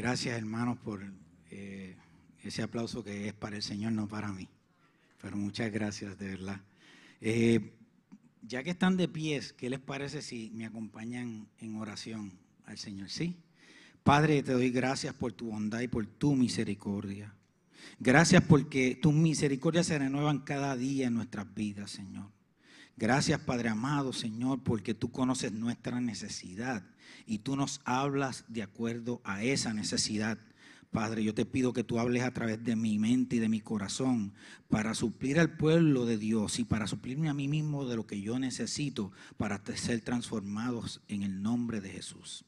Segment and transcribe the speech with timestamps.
[0.00, 1.04] Gracias hermanos por
[1.50, 1.94] eh,
[2.42, 4.48] ese aplauso que es para el Señor, no para mí.
[5.20, 6.58] Pero muchas gracias, de verdad.
[7.20, 7.74] Eh,
[8.40, 12.32] ya que están de pies, ¿qué les parece si me acompañan en oración
[12.64, 13.10] al Señor?
[13.10, 13.36] Sí.
[14.02, 17.34] Padre, te doy gracias por tu bondad y por tu misericordia.
[17.98, 22.30] Gracias porque tus misericordias se renuevan cada día en nuestras vidas, Señor.
[22.96, 26.86] Gracias, Padre amado, Señor, porque tú conoces nuestra necesidad
[27.30, 30.36] y tú nos hablas de acuerdo a esa necesidad.
[30.90, 33.60] Padre, yo te pido que tú hables a través de mi mente y de mi
[33.60, 34.32] corazón
[34.68, 38.20] para suplir al pueblo de Dios y para suplirme a mí mismo de lo que
[38.20, 42.44] yo necesito para ser transformados en el nombre de Jesús.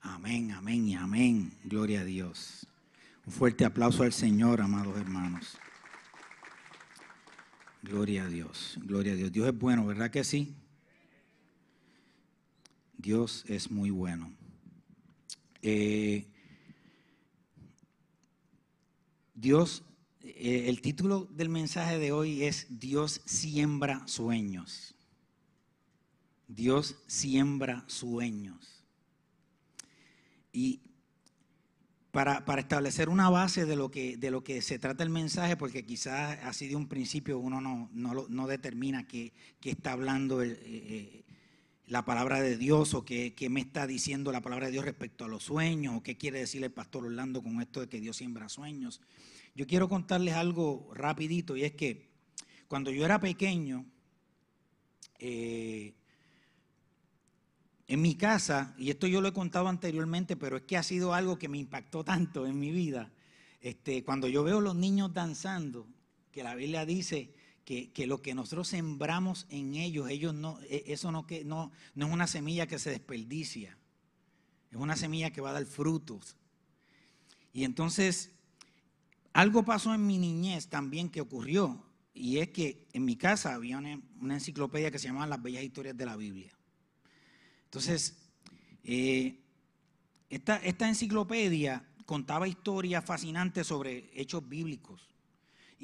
[0.00, 1.52] Amén, amén y amén.
[1.62, 2.66] Gloria a Dios.
[3.26, 5.56] Un fuerte aplauso al Señor, amados hermanos.
[7.82, 9.30] Gloria a Dios, gloria a Dios.
[9.30, 10.56] Dios es bueno, ¿verdad que sí?
[13.04, 14.32] Dios es muy bueno.
[15.60, 16.26] Eh,
[19.34, 19.82] Dios,
[20.22, 24.94] eh, el título del mensaje de hoy es Dios siembra sueños.
[26.48, 28.82] Dios siembra sueños.
[30.50, 30.80] Y
[32.10, 35.84] para, establecer una base de lo, que, de lo que se trata el mensaje, porque
[35.84, 41.24] quizás así de un principio uno no, no, determina qué, está hablando el, eh,
[41.86, 45.28] la palabra de Dios o qué, me está diciendo la palabra de Dios respecto a
[45.28, 48.48] los sueños o qué quiere decir el pastor Orlando con esto de que Dios siembra
[48.48, 49.00] sueños.
[49.54, 52.08] Yo quiero contarles algo rapidito y es que
[52.68, 53.84] cuando yo era pequeño,
[55.18, 55.94] eh,
[57.86, 61.12] en mi casa, y esto yo lo he contado anteriormente, pero es que ha sido
[61.12, 63.12] algo que me impactó tanto en mi vida,
[63.60, 65.86] este, cuando yo veo los niños danzando,
[66.32, 67.30] que la Biblia dice
[67.64, 72.06] que, lo que nosotros sembramos en ellos, ellos no, e, eso no, que, no, no
[72.06, 73.76] es una semilla que se desperdicia,
[74.70, 76.36] es una semilla que va a dar frutos.
[77.52, 78.32] Y entonces,
[79.32, 81.82] algo pasó en mi niñez también que ocurrió,
[82.12, 85.96] y es que en mi casa había una, enciclopedia que se llamaba Las Bellas Historias
[85.96, 86.52] de la Biblia.
[87.64, 88.16] Entonces,
[88.84, 89.40] eh,
[90.28, 95.13] esta, esta enciclopedia contaba historias fascinantes sobre hechos bíblicos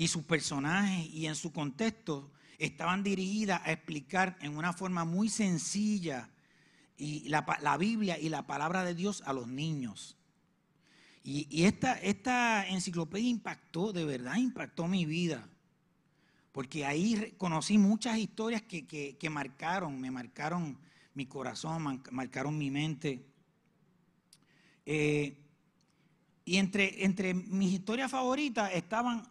[0.01, 5.29] y sus personajes y en su contexto estaban dirigidas a explicar en una forma muy
[5.29, 6.31] sencilla
[6.97, 10.17] y la, Biblia y la palabra de Dios a los niños.
[11.23, 15.47] Y, esta, esta, enciclopedia impactó, de verdad impactó mi vida.
[16.51, 20.79] Porque ahí conocí muchas historias que, marcaron, me marcaron
[21.13, 23.23] mi corazón, marcaron mi mente.
[24.87, 25.37] Eh,
[26.47, 29.29] y entre, entre mis historias favoritas estaban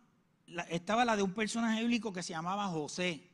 [0.70, 3.30] estaba la de un personaje bíblico que se llamaba José.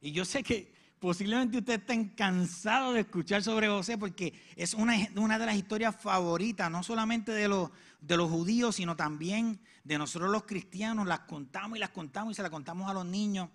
[0.00, 4.96] Y yo sé que posiblemente ustedes estén cansados de escuchar sobre José porque es una,
[5.38, 7.70] de las historias favoritas, no solamente de los,
[8.00, 11.06] de los judíos, sino también de nosotros los cristianos.
[11.06, 13.48] Las contamos y las contamos y se las contamos a los niños.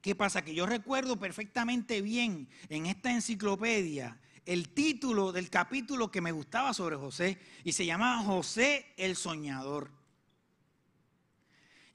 [0.00, 0.42] ¿Qué pasa?
[0.42, 6.74] Que yo recuerdo perfectamente bien en esta enciclopedia el título del capítulo que me gustaba
[6.74, 10.01] sobre José y se llamaba José el Soñador.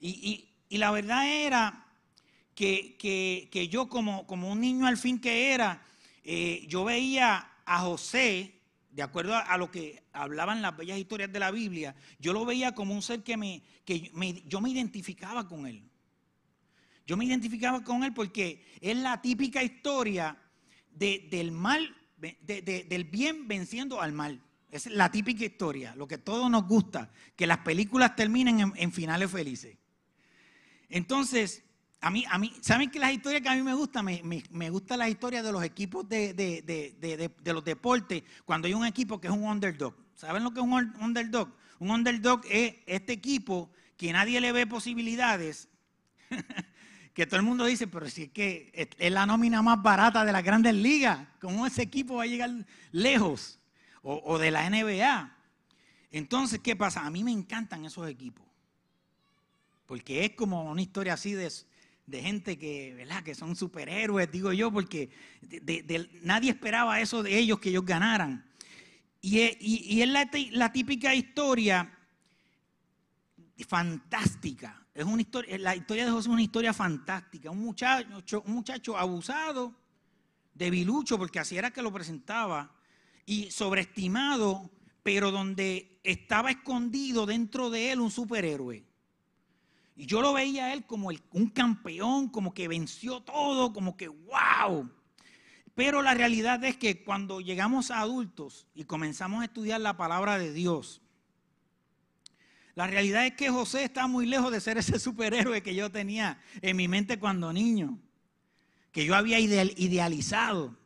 [0.00, 1.86] Y, la verdad era
[2.54, 5.82] que, yo como, un niño al fin que era,
[6.24, 8.54] eh, yo veía a José,
[8.90, 12.74] de acuerdo a, lo que hablaban las bellas historias de la Biblia, yo lo veía
[12.74, 14.10] como un ser que, me, que
[14.46, 15.82] yo me identificaba con él.
[17.06, 20.36] Yo me identificaba con él porque es la típica historia
[20.90, 24.42] del mal, del bien venciendo al mal.
[24.70, 29.30] Es la típica historia, lo que todos nos gusta, que las películas terminen en finales
[29.30, 29.77] felices.
[30.88, 31.64] Entonces,
[32.00, 34.04] a mí, a mí, ¿saben que las historias que a mí me gustan?
[34.04, 38.86] Me, me, gustan las historias de los equipos de, de, los deportes, cuando hay un
[38.86, 39.94] equipo que es un underdog.
[40.14, 41.52] ¿Saben lo que es un underdog?
[41.78, 45.68] Un underdog es este equipo que nadie le ve posibilidades,
[47.14, 50.32] que todo el mundo dice, pero si es que es la nómina más barata de
[50.32, 52.50] las grandes ligas, ¿cómo ese equipo va a llegar
[52.92, 53.58] lejos?
[54.02, 55.36] O, o de la NBA.
[56.12, 57.04] Entonces, ¿qué pasa?
[57.04, 58.47] A mí me encantan esos equipos
[59.88, 61.50] porque es como una historia así de,
[62.04, 63.22] de gente que, ¿verdad?
[63.22, 65.08] que son superhéroes, digo yo, porque
[66.22, 68.44] nadie esperaba eso de ellos, que ellos ganaran.
[69.22, 70.08] Y, es
[70.52, 71.90] la, típica historia
[73.66, 74.86] fantástica.
[74.92, 77.50] Es una historia, la historia de José es una historia fantástica.
[77.50, 79.74] Un muchacho, un muchacho abusado,
[80.52, 82.74] debilucho, porque así era que lo presentaba,
[83.24, 84.70] y sobreestimado,
[85.02, 88.87] pero donde estaba escondido dentro de él un superhéroe.
[89.98, 94.06] Y yo lo veía a él como un campeón, como que venció todo, como que
[94.06, 94.88] wow.
[95.74, 100.38] Pero la realidad es que cuando llegamos a adultos y comenzamos a estudiar la palabra
[100.38, 101.02] de Dios,
[102.76, 106.40] la realidad es que José está muy lejos de ser ese superhéroe que yo tenía
[106.62, 107.98] en mi mente cuando niño,
[108.92, 110.78] que yo había idealizado.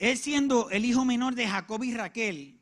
[0.00, 2.58] Él siendo el hijo menor de Jacob y Raquel,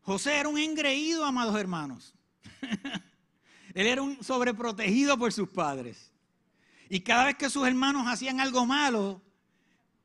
[0.00, 2.14] José era un engreído, amados hermanos.
[3.74, 6.12] Él era un sobreprotegido por sus padres.
[6.88, 9.22] Y cada vez que sus hermanos hacían algo malo,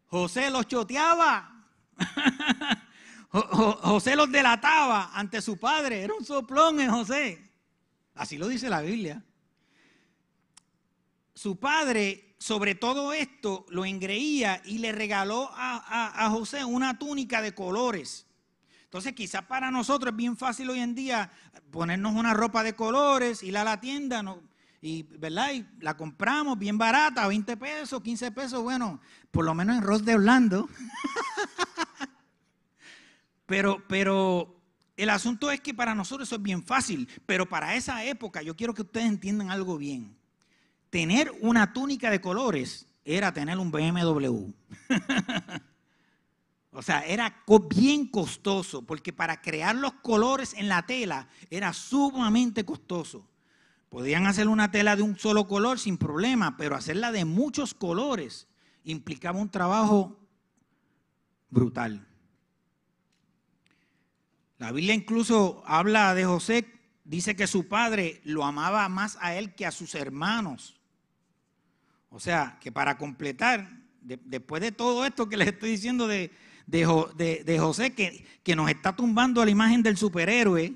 [0.08, 1.66] José los choteaba.
[3.30, 6.02] José los delataba ante su padre.
[6.02, 7.52] Era un soplón en José.
[8.16, 9.24] Así lo dice la Biblia.
[11.34, 17.42] Su padre, sobre todo esto, lo engreía y le regaló a, a José una túnica
[17.42, 18.27] de colores.
[18.88, 21.30] Entonces, quizás para nosotros es bien fácil hoy en día
[21.72, 24.24] ponernos una ropa de colores, ir a la tienda
[24.82, 25.52] y, ¿verdad?
[25.54, 30.06] y la compramos bien barata, 20 pesos, 15 pesos, bueno, por lo menos en Ross
[30.06, 30.70] de Orlando.
[33.46, 34.56] pero, pero
[34.96, 38.56] el asunto es que para nosotros eso es bien fácil, pero para esa época yo
[38.56, 40.16] quiero que ustedes entiendan algo bien.
[40.90, 44.50] Tener una túnica de colores era tener un BMW.
[46.78, 52.66] O sea, era bien costoso, porque para crear los colores en la tela era sumamente
[52.66, 53.28] costoso.
[53.90, 58.48] Podían hacer una tela de un solo color sin problema, pero hacerla de muchos colores
[58.84, 60.20] implicaba un trabajo
[61.50, 62.08] brutal.
[64.60, 66.72] La Biblia incluso habla de José,
[67.06, 70.80] dice que su padre lo amaba más a él que a sus hermanos.
[72.12, 73.68] O sea, que para completar,
[74.00, 76.32] después de todo esto que les estoy diciendo de,
[76.68, 80.74] de, José que, que nos está tumbando a la imagen del superhéroe,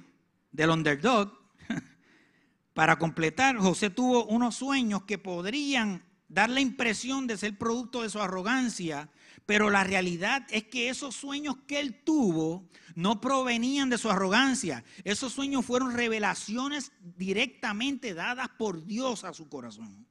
[0.51, 1.31] del underdog.
[2.73, 8.09] Para completar, José tuvo unos sueños que podrían dar la impresión de ser producto de
[8.09, 9.09] su arrogancia,
[9.45, 14.85] pero la realidad es que esos sueños que él tuvo no provenían de su arrogancia.
[15.03, 20.05] Esos sueños fueron revelaciones directamente dadas por Dios a su corazón.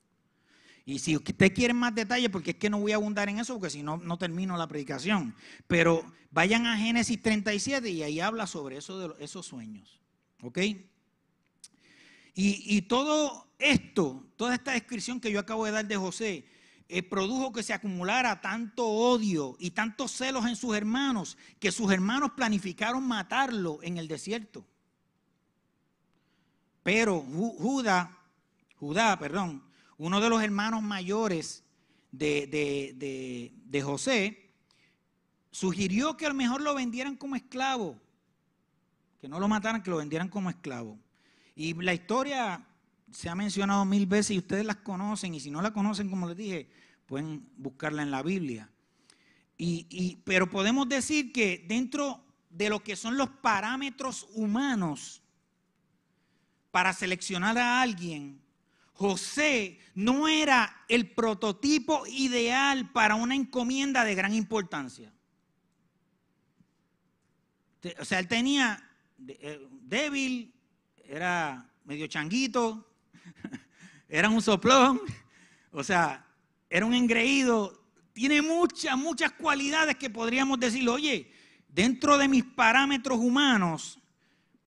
[0.84, 3.54] Y si usted quiere más detalles, porque es que no voy a abundar en eso,
[3.54, 5.34] porque si no, no termino la predicación.
[5.66, 10.00] Pero vayan a Génesis 37 y ahí habla sobre eso de esos sueños.
[10.42, 10.58] ¿Ok?
[12.34, 16.46] Y, todo esto, toda esta descripción que yo acabo de dar de José,
[16.88, 21.92] eh, produjo que se acumulara tanto odio y tantos celos en sus hermanos, que sus
[21.92, 24.64] hermanos planificaron matarlo en el desierto.
[26.82, 28.18] Pero Judá,
[28.76, 29.62] Judá, perdón,
[30.00, 31.62] uno de los hermanos mayores
[32.10, 34.50] de, José,
[35.50, 38.00] sugirió que a lo mejor lo vendieran como esclavo,
[39.20, 40.98] que no lo mataran, que lo vendieran como esclavo.
[41.54, 42.66] Y la historia
[43.12, 46.26] se ha mencionado mil veces y ustedes las conocen, y si no la conocen, como
[46.26, 46.70] les dije,
[47.04, 48.70] pueden buscarla en la Biblia.
[49.58, 55.20] Y, pero podemos decir que dentro de lo que son los parámetros humanos
[56.70, 58.39] para seleccionar a alguien,
[59.00, 65.10] José no era el prototipo ideal para una encomienda de gran importancia.
[67.98, 68.78] O sea, él tenía
[69.26, 70.52] eh, débil,
[71.02, 72.92] era medio changuito,
[74.06, 75.00] era un soplón,
[75.72, 76.26] o sea,
[76.68, 77.82] era un engreído.
[78.12, 81.32] Tiene muchas, muchas cualidades que podríamos decir, oye,
[81.68, 83.98] dentro de mis parámetros humanos,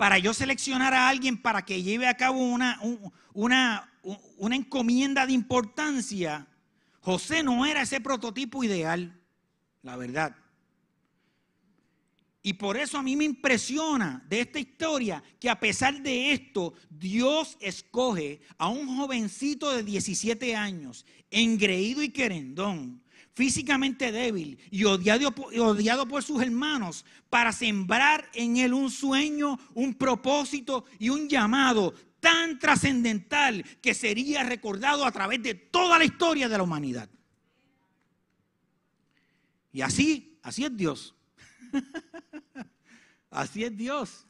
[0.04, 2.78] para yo seleccionar a alguien para que lleve a cabo una,
[3.32, 3.90] una,
[4.36, 6.46] una encomienda de importancia,
[7.00, 9.18] José no era ese prototipo ideal,
[9.82, 10.36] la verdad.
[12.42, 16.74] Y por eso a mí me impresiona de esta historia que a pesar de esto,
[16.90, 23.02] Dios escoge a un jovencito de 17 años, engreído y querendón,
[23.34, 30.86] físicamente débil y odiado, por sus hermanos, para sembrar en él un sueño, un propósito
[31.00, 36.58] y un llamado tan trascendental que sería recordado a través de toda la historia de
[36.58, 37.10] la humanidad.
[39.72, 41.16] Y así, así es Dios.
[43.32, 44.28] así es Dios.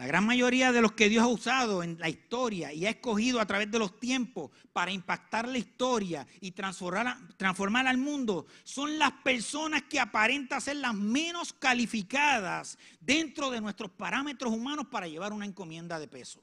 [0.00, 3.38] La gran mayoría de los que Dios ha usado en la historia y ha escogido
[3.38, 9.12] a través de los tiempos para impactar la historia y transformar, al mundo son las
[9.22, 15.44] personas que aparentan ser las menos calificadas dentro de nuestros parámetros humanos para llevar una
[15.44, 16.42] encomienda de peso.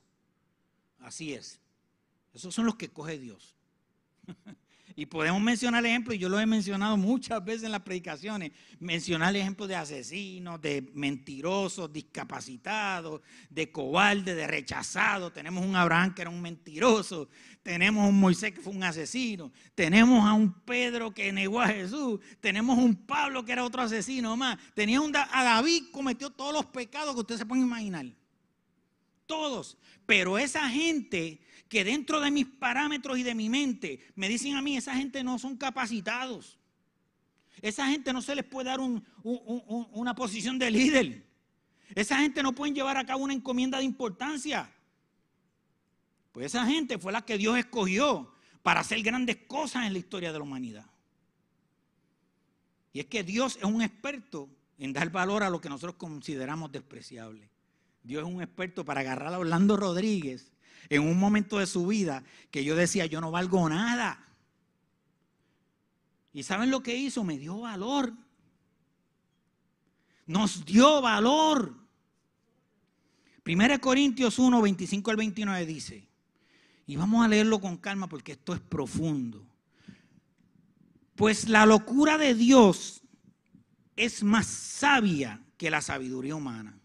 [1.00, 1.60] Así es.
[2.36, 3.56] Esos son los que coge Dios.
[5.00, 9.36] Y podemos mencionar ejemplos, y yo lo he mencionado muchas veces en las predicaciones, mencionar
[9.36, 15.32] ejemplos de asesinos, de mentirosos, discapacitados, de cobardes, de rechazados.
[15.34, 17.30] Tenemos un Abraham que era un mentiroso,
[17.62, 22.20] tenemos un Moisés que fue un asesino, tenemos a un Pedro que negó a Jesús,
[22.42, 26.66] tenemos un Pablo que era otro asesino más, tenía un, a David cometió todos los
[26.66, 28.08] pecados que ustedes se pueden imaginar.
[29.28, 29.78] Todos.
[30.06, 34.62] Pero esa gente que dentro de mis parámetros y de mi mente me dicen a
[34.62, 36.58] mí, esa gente no son capacitados.
[37.62, 41.26] Esa gente no se les puede dar una posición de líder.
[41.96, 44.72] Esa gente no puede llevar a cabo una encomienda de importancia.
[46.32, 48.32] Pues esa gente fue la que Dios escogió
[48.62, 50.86] para hacer grandes cosas en la historia de la humanidad.
[52.94, 56.72] Y es que Dios es un experto en dar valor a lo que nosotros consideramos
[56.72, 57.50] despreciable.
[58.08, 60.54] Dios es un experto para agarrar a Orlando Rodríguez
[60.88, 64.26] en un momento de su vida que yo decía, yo no valgo nada.
[66.32, 67.26] ¿Y saben lo que hizo?
[67.26, 68.14] Me dio valor.
[70.26, 71.76] Nos dio valor.
[73.46, 76.08] 1 Corintios 1, 25 al 29 dice,
[76.86, 79.46] y vamos a leerlo con calma porque esto es profundo.
[81.16, 83.02] Pues la locura de Dios
[83.98, 86.80] es más sabia que la sabiduría humana.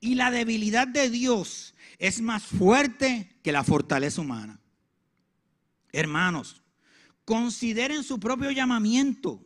[0.00, 4.58] Y la debilidad de Dios es más fuerte que la fortaleza humana.
[5.92, 6.62] Hermanos,
[7.24, 9.44] consideren su propio llamamiento.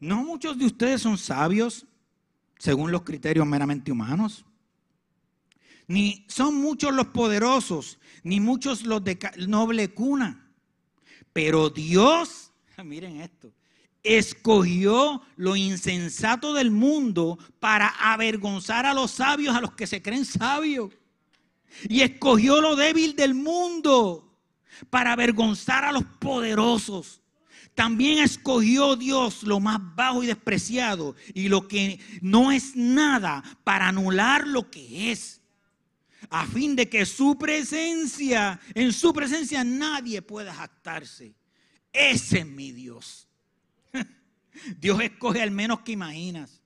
[0.00, 1.86] No muchos de ustedes son sabios
[2.58, 4.44] según los criterios meramente humanos.
[5.86, 10.52] Ni son muchos los poderosos, ni muchos los de noble cuna.
[11.32, 12.52] Pero Dios,
[12.84, 13.52] miren esto,
[14.02, 20.24] escogió lo insensato del mundo para avergonzar a los sabios, a los que se creen
[20.24, 20.90] sabios.
[21.88, 24.36] Y escogió lo débil del mundo
[24.90, 27.22] para avergonzar a los poderosos.
[27.74, 33.88] También escogió Dios lo más bajo y despreciado y lo que no es nada para
[33.88, 35.40] anular lo que es.
[36.30, 41.34] A fin de que su presencia, en su presencia nadie pueda jactarse.
[41.92, 43.27] Ese es mi Dios.
[44.78, 46.62] Dios escoge al menos que imaginas,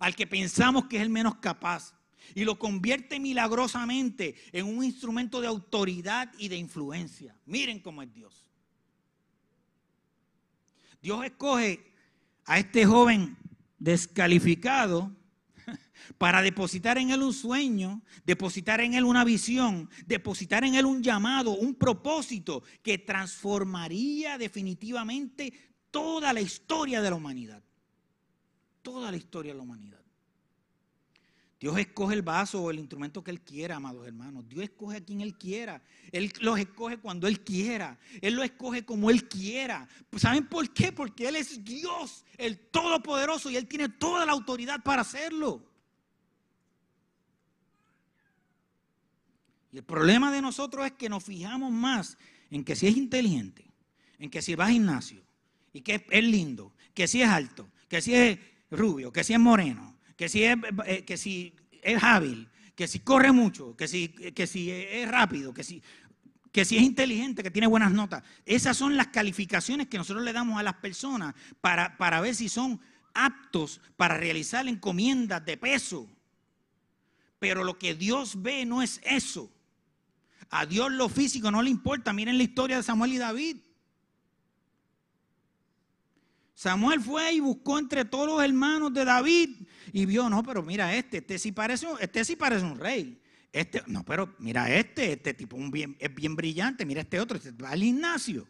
[0.00, 1.94] al que pensamos que es el menos capaz
[2.34, 7.36] y lo convierte milagrosamente en un instrumento de autoridad y de influencia.
[7.46, 8.50] Miren cómo es Dios.
[11.00, 11.92] Dios escoge
[12.44, 13.36] a este joven
[13.78, 15.14] descalificado
[16.18, 21.02] para depositar en él un sueño, depositar en él una visión, depositar en él un
[21.02, 25.52] llamado, un propósito que transformaría definitivamente
[25.96, 27.62] toda la historia de la humanidad.
[28.82, 30.02] Toda la historia de la humanidad.
[31.58, 34.46] Dios escoge el vaso o el instrumento que Él quiera, amados hermanos.
[34.46, 35.82] Dios escoge a quien Él quiera.
[36.12, 37.98] Él los escoge cuando Él quiera.
[38.20, 39.88] Él lo escoge como Él quiera.
[40.18, 40.92] ¿Saben por qué?
[40.92, 45.64] Porque Él es Dios, el Todopoderoso, y Él tiene toda la autoridad para hacerlo.
[49.72, 52.18] Y el problema de nosotros es que nos fijamos más
[52.50, 53.64] en que si es inteligente,
[54.18, 55.25] en que si va a gimnasio,
[55.76, 58.38] y que es lindo, que si es alto, que si es
[58.70, 60.56] rubio, que si es moreno, que si es,
[60.86, 65.62] eh, que si es hábil, que si corre mucho, que si, que es rápido, que
[65.62, 65.82] si,
[66.50, 68.22] que es inteligente, que tiene buenas notas.
[68.46, 72.48] Esas son las calificaciones que nosotros le damos a las personas para, para ver si
[72.48, 72.80] son
[73.12, 76.08] aptos para realizar encomiendas de peso.
[77.38, 79.50] Pero lo que Dios ve no es eso.
[80.48, 82.12] A Dios lo físico no le importa.
[82.12, 83.56] Miren la historia de Samuel y David.
[86.56, 89.50] Samuel fue y buscó entre todos los hermanos de David
[89.92, 93.20] y vio, no, pero mira este, este sí parece, este parece un rey.
[93.52, 95.58] Este, no, pero mira este, este tipo
[95.98, 98.48] es bien brillante, mira este otro, este va al gimnasio.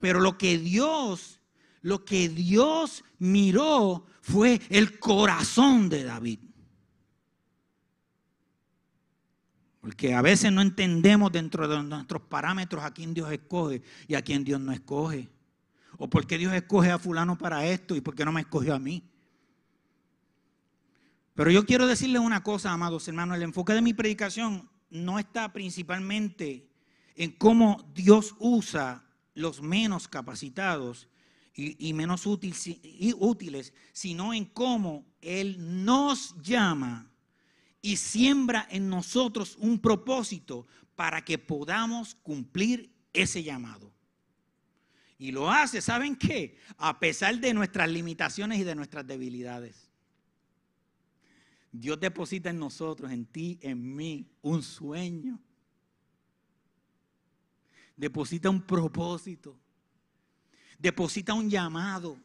[0.00, 1.40] Pero lo que Dios,
[1.82, 6.38] lo que Dios miró fue el corazón de David.
[9.82, 14.22] Porque a veces no entendemos dentro de nuestros parámetros a quién Dios escoge y a
[14.22, 15.28] quién Dios no escoge.
[16.02, 18.74] ¿O por qué Dios escoge a fulano para esto y por qué no me escogió
[18.74, 19.04] a mí?
[21.36, 25.52] Pero yo quiero decirles una cosa, amados hermanos, el enfoque de mi predicación no está
[25.52, 26.68] principalmente
[27.14, 29.04] en cómo Dios usa
[29.34, 31.06] los menos capacitados
[31.54, 37.12] y, menos útiles, sino en cómo Él nos llama
[37.80, 40.66] y siembra en nosotros un propósito
[40.96, 43.92] para que podamos cumplir ese llamado.
[45.22, 46.58] Y lo hace, ¿saben qué?
[46.78, 49.88] A pesar de nuestras limitaciones y de nuestras debilidades.
[51.70, 55.38] Dios deposita en nosotros, en ti, en mí, un sueño.
[57.96, 59.56] Deposita un propósito.
[60.76, 62.18] Deposita un llamado.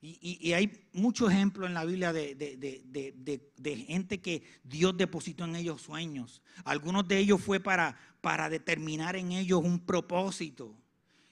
[0.00, 6.40] Y, hay muchos ejemplos en la Biblia de, gente que Dios depositó en ellos sueños.
[6.64, 10.76] Algunos de ellos fue para, para determinar en ellos un propósito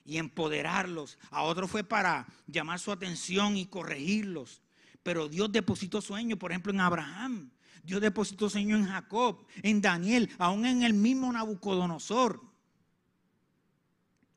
[0.04, 1.16] y empoderarlos.
[1.30, 4.62] A otros fue para llamar su atención y corregirlos.
[5.04, 7.50] Pero Dios depositó sueños, por ejemplo, en Abraham.
[7.84, 12.42] Dios depositó sueños en Jacob, en Daniel, aún en el mismo Nabucodonosor,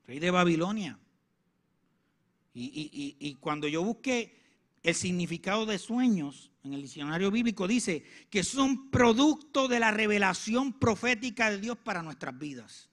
[0.06, 1.00] rey de Babilonia.
[2.52, 4.36] Y, cuando yo busqué
[4.82, 10.72] el significado de sueños en el diccionario bíblico, dice que son producto de la revelación
[10.72, 12.88] profética de Dios para nuestras vidas.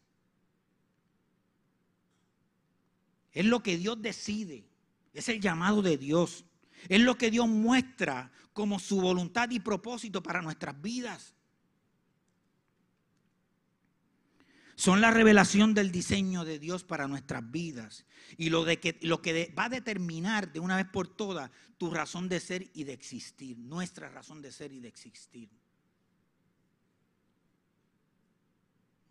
[3.32, 4.66] Es lo que Dios decide,
[5.14, 6.46] es el llamado de Dios,
[6.90, 11.36] es lo que Dios muestra como su voluntad y propósito para nuestras vidas.
[14.78, 18.06] Son la revelación del diseño de Dios para nuestras vidas
[18.38, 21.90] y lo, de que, lo que va a determinar de una vez por todas tu
[21.90, 25.50] razón de ser y de existir, nuestra razón de ser y de existir.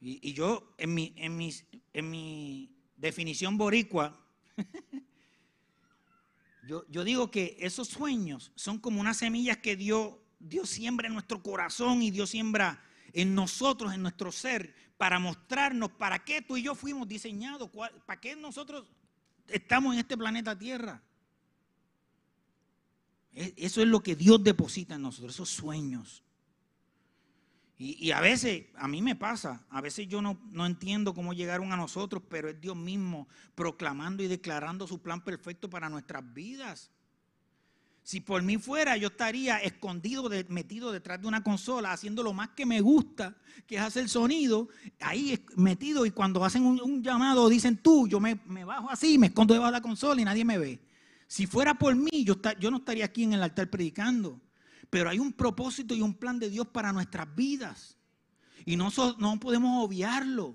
[0.01, 1.51] Y, yo en mi, en,
[1.93, 4.25] en mi definición boricua,
[6.69, 11.15] yo, yo, digo que esos sueños son como unas semillas que Dios, Dios siembra en
[11.15, 16.57] nuestro corazón y Dios siembra en nosotros, en nuestro ser, para mostrarnos para qué tú
[16.57, 17.71] y yo fuimos diseñados,
[18.07, 18.85] para qué nosotros
[19.49, 21.03] estamos en este planeta Tierra.
[23.33, 26.23] E, eso es lo que Dios deposita en nosotros, esos sueños.
[27.79, 31.75] Y, a veces, a mí me pasa, a veces yo no, no, entiendo cómo llegaron
[31.75, 36.91] a nosotros, pero es Dios mismo proclamando y declarando su plan perfecto para nuestras vidas.
[38.07, 42.51] Si por mí fuera, yo estaría escondido, metido detrás de una consola, haciendo lo más
[42.51, 43.35] que me gusta,
[43.67, 44.69] que es hacer sonido,
[45.01, 46.07] ahí metido.
[46.07, 49.79] Y cuando hacen un, llamado, dicen tú, yo me, bajo así, me escondo debajo de
[49.79, 50.81] la consola y nadie me ve.
[51.27, 52.37] Si fuera por mí, yo,
[52.71, 54.41] no estaría aquí en el altar predicando.
[54.89, 57.97] Pero hay un propósito y un plan de Dios para nuestras vidas.
[58.65, 58.89] Y no
[59.41, 60.55] podemos obviarlo.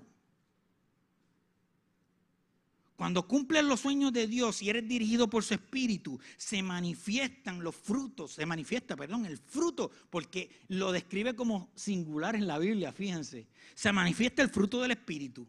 [3.02, 7.74] Cuando cumples los sueños de Dios y eres dirigido por su espíritu, se manifiestan los
[7.74, 13.48] frutos, se manifiesta, perdón, el fruto, porque lo describe como singular en la Biblia, fíjense.
[13.74, 15.48] Se manifiesta el fruto del espíritu.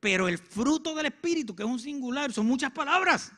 [0.00, 3.32] Pero el fruto del espíritu, que es un singular, son muchas palabras.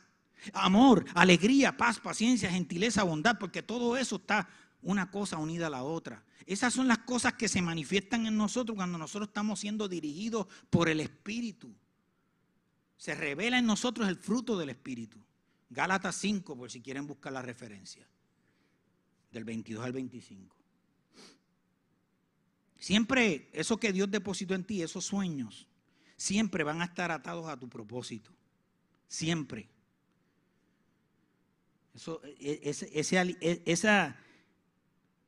[0.53, 4.49] Amor, alegría, paz, paciencia, gentileza, bondad, porque todo eso está
[4.83, 6.25] una cosa unida a la otra.
[6.45, 10.89] Esas son las cosas que se manifiestan en nosotros cuando nosotros estamos siendo dirigidos por
[10.89, 11.73] el espíritu
[12.99, 15.19] se revela en nosotros el fruto del Espíritu.
[15.71, 18.07] Gálatas 5, por si quieren buscar la referencia,
[19.31, 20.57] del 22 al 25.
[22.77, 25.69] Siempre eso que Dios depositó en ti, esos sueños,
[26.17, 28.33] siempre van a estar atados a tu propósito.
[29.07, 29.69] Siempre.
[31.95, 34.17] Eso, e, e, esa,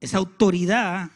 [0.00, 1.10] esa autoridad,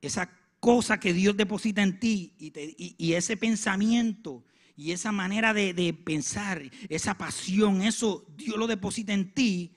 [0.00, 4.44] esa cosa que Dios deposita en ti y ese pensamiento
[4.80, 9.74] y esa manera de, pensar, esa pasión, eso Dios lo deposita en ti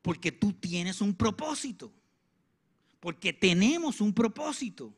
[0.00, 1.92] porque tú tienes un propósito.
[3.00, 4.94] Porque tenemos un propósito.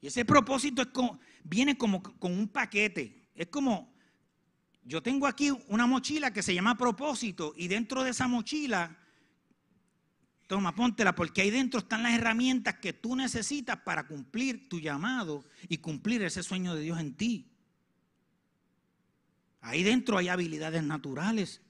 [0.00, 0.82] Y ese propósito
[1.44, 3.28] viene como con un paquete.
[3.34, 3.92] Es como,
[4.82, 8.96] yo tengo aquí una mochila que se llama propósito y dentro de esa mochila,
[10.46, 15.44] toma, póntela porque ahí dentro están las herramientas que tú necesitas para cumplir tu llamado
[15.68, 17.51] y cumplir ese sueño de Dios en ti.
[19.62, 21.62] Ahí dentro hay habilidades naturales.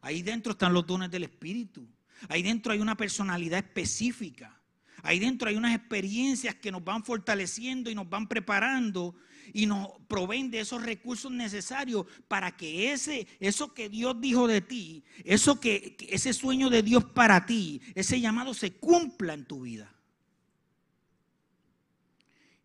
[0.00, 1.86] Ahí dentro están los dones del Espíritu.
[2.28, 4.60] Ahí dentro hay una personalidad específica.
[5.02, 9.14] Ahí dentro hay unas experiencias que nos van fortaleciendo y nos van preparando
[9.52, 14.62] y nos proveen de esos recursos necesarios para que ese, eso que Dios dijo de
[14.62, 19.60] ti, eso que, ese sueño de Dios para ti, ese llamado se cumpla en tu
[19.60, 19.94] vida.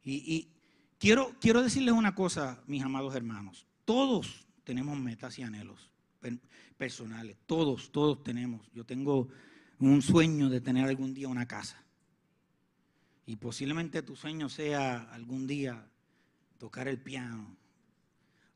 [0.02, 0.48] Y, y
[0.98, 3.68] quiero, quiero decirles una cosa, mis amados hermanos.
[3.84, 5.90] Todos, tenemos metas y anhelos
[6.78, 7.38] personales.
[7.48, 8.70] Todos, todos tenemos.
[8.72, 9.28] Yo tengo
[9.80, 11.84] un sueño de tener algún día una casa.
[13.26, 15.90] Y posiblemente tu sueño sea algún día
[16.60, 17.58] tocar el piano.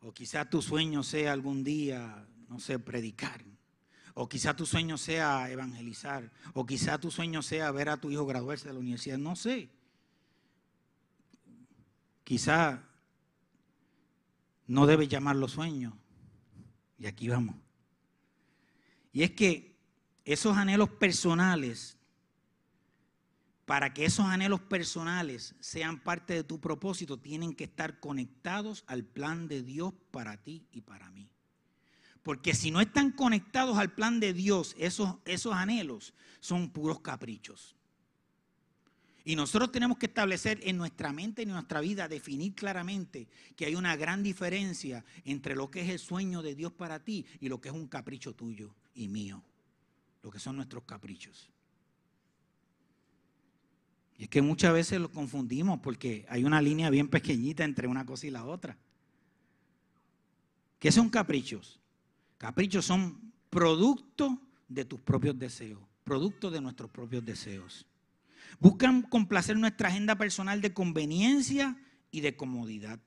[0.02, 3.44] O quizás tu sueño sea algún día, no sé, predicar.
[4.14, 6.32] O quizá tu sueño sea evangelizar.
[6.54, 9.18] O quizá tu sueño sea ver a tu hijo graduarse de la universidad.
[9.18, 9.72] No sé.
[12.24, 12.88] Quizá
[14.68, 15.98] no debes llamarlo sueño.
[17.04, 17.58] Y aquí vamos.
[19.12, 19.76] Y es que
[20.24, 21.98] esos anhelos personales,
[23.66, 29.04] para que esos anhelos personales sean parte de tu propósito, tienen que estar conectados al
[29.04, 31.30] plan de Dios para ti y para mí.
[32.22, 37.76] Porque si no están conectados al plan de Dios, esos, esos anhelos son puros caprichos.
[39.26, 43.66] Y nosotros tenemos que establecer en nuestra mente y en nuestra vida, definir claramente que
[43.66, 47.48] hay una gran diferencia entre lo que es el sueño de Dios para ti y
[47.48, 49.42] lo que es un capricho tuyo y mío,
[50.22, 51.50] lo que son nuestros caprichos.
[54.18, 58.06] Y es que muchas veces lo confundimos porque hay una línea bien pequeñita entre una
[58.06, 58.78] cosa y la otra.
[60.80, 61.80] ¿Qué son caprichos?
[62.38, 67.88] Caprichos son producto de tus propios deseos, producto de nuestros propios deseos.
[68.60, 71.78] Buscan complacer nuestra agenda personal de conveniencia
[72.12, 73.00] y de comodidad.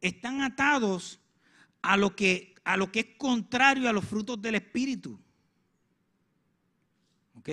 [0.00, 1.20] Están atados
[1.82, 5.18] a lo que, a lo que es contrario a los frutos del Espíritu.
[7.34, 7.50] ¿Ok?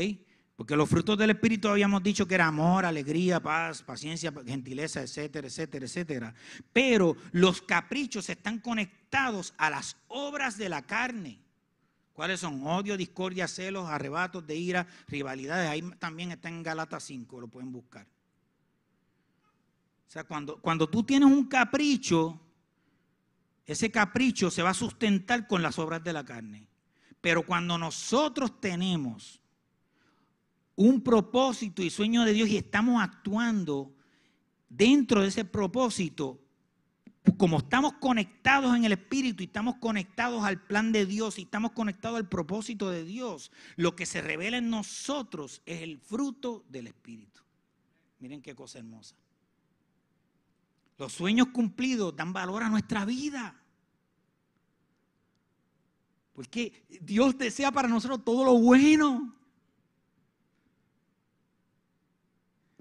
[0.55, 5.47] Porque los frutos del Espíritu habíamos dicho que era amor, alegría, paz, paciencia, gentileza, etcétera,
[5.47, 6.35] etcétera, etcétera.
[6.71, 11.39] Pero los caprichos están conectados a las obras de la carne.
[12.21, 12.63] ¿Cuáles son?
[12.67, 15.67] Odio, discordia, celos, arrebatos de ira, rivalidades.
[15.67, 18.05] Ahí también está en Galatas 5, lo pueden buscar.
[20.07, 22.39] O sea, cuando, cuando tú tienes un capricho,
[23.65, 26.67] ese capricho se va a sustentar con las obras de la carne.
[27.21, 29.41] Pero cuando nosotros tenemos
[30.75, 33.95] un propósito y sueño de Dios y estamos actuando
[34.69, 36.39] dentro de ese propósito,
[37.37, 41.71] como estamos conectados en el Espíritu y estamos conectados al plan de Dios y estamos
[41.71, 46.87] conectados al propósito de Dios, lo que se revela en nosotros es el fruto del
[46.87, 47.41] Espíritu.
[48.19, 49.15] Miren qué cosa hermosa.
[50.97, 53.55] Los sueños cumplidos dan valor a nuestra vida.
[56.33, 59.35] Porque Dios desea para nosotros todo lo bueno.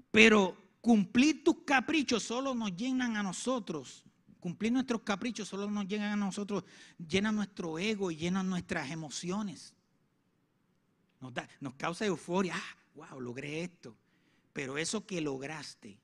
[0.09, 4.03] Pero cumplir tus caprichos solo nos llenan a nosotros
[4.41, 6.65] Cumplir nuestros caprichos solo nos llegan a nosotros,
[6.97, 9.75] llenan nuestro ego y llenan nuestras emociones.
[11.19, 12.55] Nos, nos causa euforia.
[12.57, 13.95] Ah, wow, logré esto.
[14.51, 15.99] Pero eso que lograste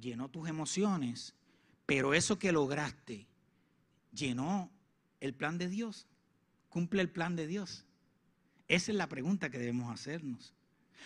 [0.00, 1.32] llenó tus emociones.
[1.86, 3.28] Pero eso que lograste
[4.12, 4.68] llenó
[5.20, 6.08] el plan de Dios.
[6.68, 7.84] Cumple el plan de Dios.
[8.66, 10.54] Esa es la pregunta que debemos hacernos.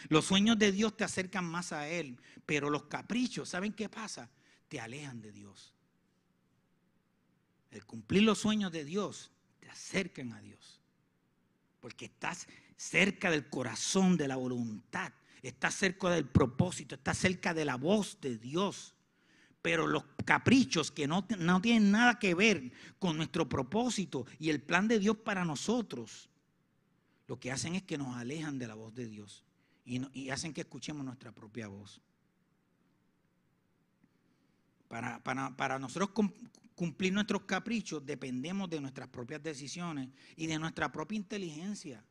[0.09, 4.31] Los sueños de Dios te acercan más a Él, pero los caprichos, ¿saben qué pasa?
[4.69, 5.74] Te alejan de Dios.
[7.75, 10.81] El cumplir los sueños de Dios te acercan a Dios.
[11.81, 15.13] Porque estás cerca del corazón, de la voluntad.
[15.43, 16.95] Estás cerca del propósito.
[16.95, 18.95] Estás cerca de la voz de Dios.
[19.61, 24.61] Pero los caprichos que no, no tienen nada que ver con nuestro propósito y el
[24.63, 26.29] plan de Dios para nosotros,
[27.27, 29.45] lo que hacen es que nos alejan de la voz de Dios
[29.85, 32.01] y, y hacen que escuchemos nuestra propia voz.
[34.89, 36.11] Para, para, para, nosotros
[36.75, 42.05] cumplir nuestros caprichos dependemos de nuestras propias decisiones y de nuestra propia inteligencia.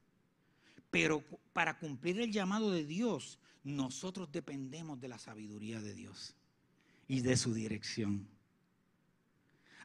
[0.89, 1.23] Pero
[1.54, 6.36] para cumplir el llamado de Dios, nosotros dependemos de la sabiduría de Dios
[7.08, 8.28] y de su dirección.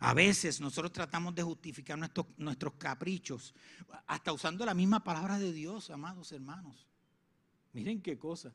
[0.01, 3.55] A veces nosotros tratamos de justificar nuestros, nuestros caprichos,
[4.07, 6.87] hasta usando la misma palabra de Dios, amados hermanos.
[7.73, 8.53] Miren qué cosa.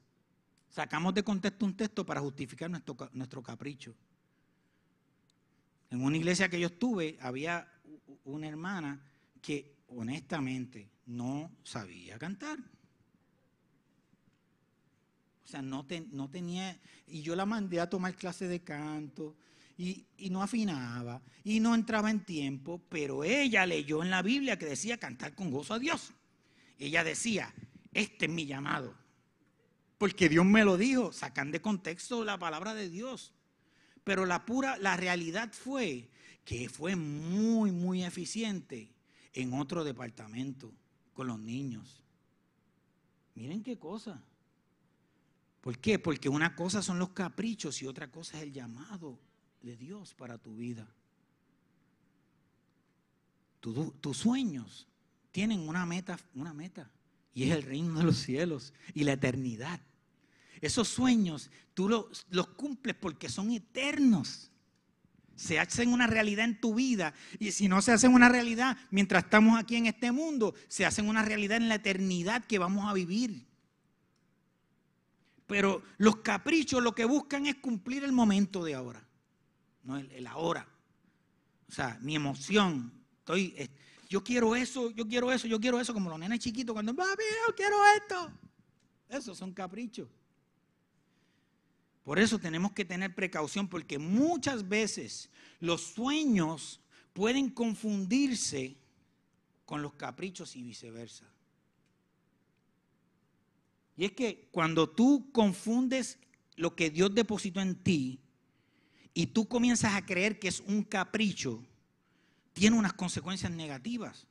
[0.69, 3.93] Sacamos de contexto un texto para justificar nuestro, nuestro capricho.
[5.93, 7.71] En una iglesia que yo estuve había
[8.23, 8.99] una hermana
[9.39, 12.57] que honestamente no sabía cantar.
[12.57, 12.63] O
[15.47, 15.85] sea, no,
[16.31, 19.35] tenía, y yo la mandé a tomar clase de canto
[19.77, 24.57] y, y, no afinaba y no entraba en tiempo, pero ella leyó en la Biblia
[24.57, 26.11] que decía cantar con gozo a Dios.
[26.79, 27.53] Ella decía,
[27.93, 28.95] este es mi llamado,
[29.99, 33.31] porque Dios me lo dijo, sacan de contexto la palabra de Dios.
[34.03, 36.09] Pero la pura, la realidad fue
[36.43, 38.91] que fue muy, muy eficiente
[39.33, 40.73] en otro departamento
[41.13, 42.01] con los niños.
[43.35, 44.21] Miren qué cosa.
[45.61, 45.97] ¿Por qué?
[45.97, 49.17] Porque una cosa son los caprichos y otra cosa es el llamado
[49.61, 50.87] de Dios para tu vida.
[53.61, 54.87] tus sueños
[55.31, 56.91] tienen una meta, una meta,
[57.33, 59.79] y es el reino de los cielos y la eternidad.
[60.63, 64.49] Esos sueños tú los, cumples porque son eternos.
[65.35, 67.13] se hacen una realidad en tu vida.
[67.37, 71.09] Y si no se hacen una realidad mientras estamos aquí en este mundo, se hacen
[71.09, 73.45] una realidad en la eternidad que vamos a vivir.
[75.47, 79.05] Pero los caprichos lo que buscan es cumplir el momento de ahora,
[79.83, 80.65] no el, ahora.
[81.67, 83.03] O sea, mi emoción.
[83.19, 83.69] Estoy,
[84.07, 87.23] yo quiero eso, yo quiero eso, yo quiero eso, como los nenes chiquitos cuando, papi,
[87.49, 88.31] yo quiero esto.
[89.09, 90.07] Esos son caprichos.
[92.03, 96.81] Por eso tenemos que tener precaución porque muchas veces los sueños
[97.13, 98.75] pueden confundirse
[99.65, 101.25] con los caprichos y viceversa.
[103.95, 106.17] Y es que cuando tú confundes
[106.55, 108.19] lo que Dios depositó en ti
[109.13, 111.63] y tú comienzas a creer que es un capricho,
[112.53, 114.27] tiene unas consecuencias negativas.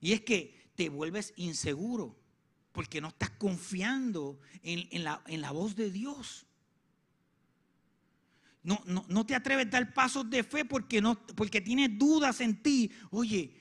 [0.00, 2.16] Y es que te vuelves inseguro
[2.72, 6.46] porque no estás confiando en, la, voz de Dios.
[8.62, 12.62] No, no, te atreves a dar pasos de fe porque, no, porque tienes dudas en
[12.62, 12.90] ti.
[13.10, 13.54] Oye,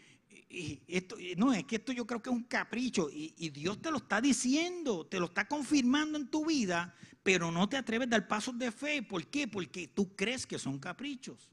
[0.87, 3.97] esto, no, es que esto yo creo que es un capricho y, Dios te lo
[3.97, 8.27] está diciendo, te lo está confirmando en tu vida, pero no te atreves a dar
[8.27, 9.01] pasos de fe.
[9.01, 9.47] ¿Por qué?
[9.47, 11.49] Porque tú crees que son caprichos.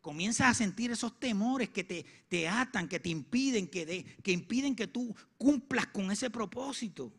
[0.00, 4.76] Comienzas a sentir esos temores que te, te atan, que te impiden, que, que impiden
[4.76, 7.12] que tú cumplas con ese propósito.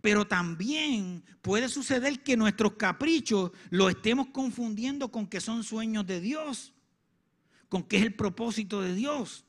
[0.00, 6.20] Pero también puede suceder que nuestros caprichos los estemos confundiendo con que son sueños de
[6.20, 6.72] Dios,
[7.68, 9.44] con que es el propósito de Dios.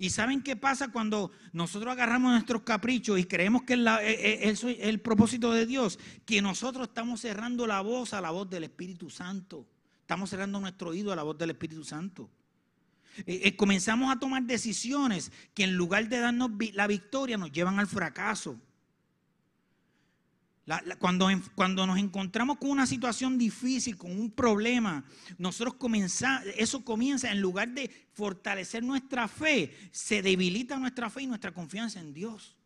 [0.00, 5.52] ¿Y saben qué pasa cuando nosotros agarramos nuestros caprichos y creemos que es, el propósito
[5.52, 5.98] de Dios?
[6.24, 9.66] Que nosotros estamos cerrando la voz a la voz del Espíritu Santo.
[10.00, 12.30] Estamos cerrando nuestro oído a la voz del Espíritu Santo.
[13.26, 17.80] Eh, eh, comenzamos a tomar decisiones que en lugar de darnos la victoria nos llevan
[17.80, 18.60] al fracaso
[20.98, 25.04] cuando, cuando, nos encontramos con una situación difícil, con un problema,
[25.38, 31.26] nosotros comenzamos, eso comienza, en lugar de fortalecer nuestra fe, se debilita nuestra fe y
[31.26, 32.56] nuestra confianza en Dios.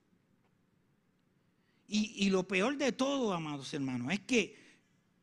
[1.87, 4.57] Y, y lo peor de todo, amados hermanos, es que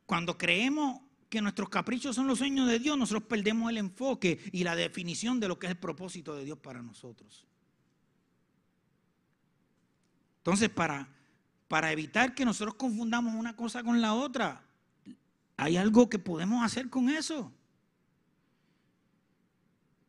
[0.06, 4.64] cuando creemos que nuestros caprichos son los sueños de Dios, nosotros perdemos el enfoque y
[4.64, 7.46] la definición de lo que es el propósito de Dios para nosotros.
[10.38, 11.19] Entonces, para
[11.70, 14.66] para evitar que nosotros confundamos una cosa con la otra.
[15.56, 17.54] Hay algo que podemos hacer con eso.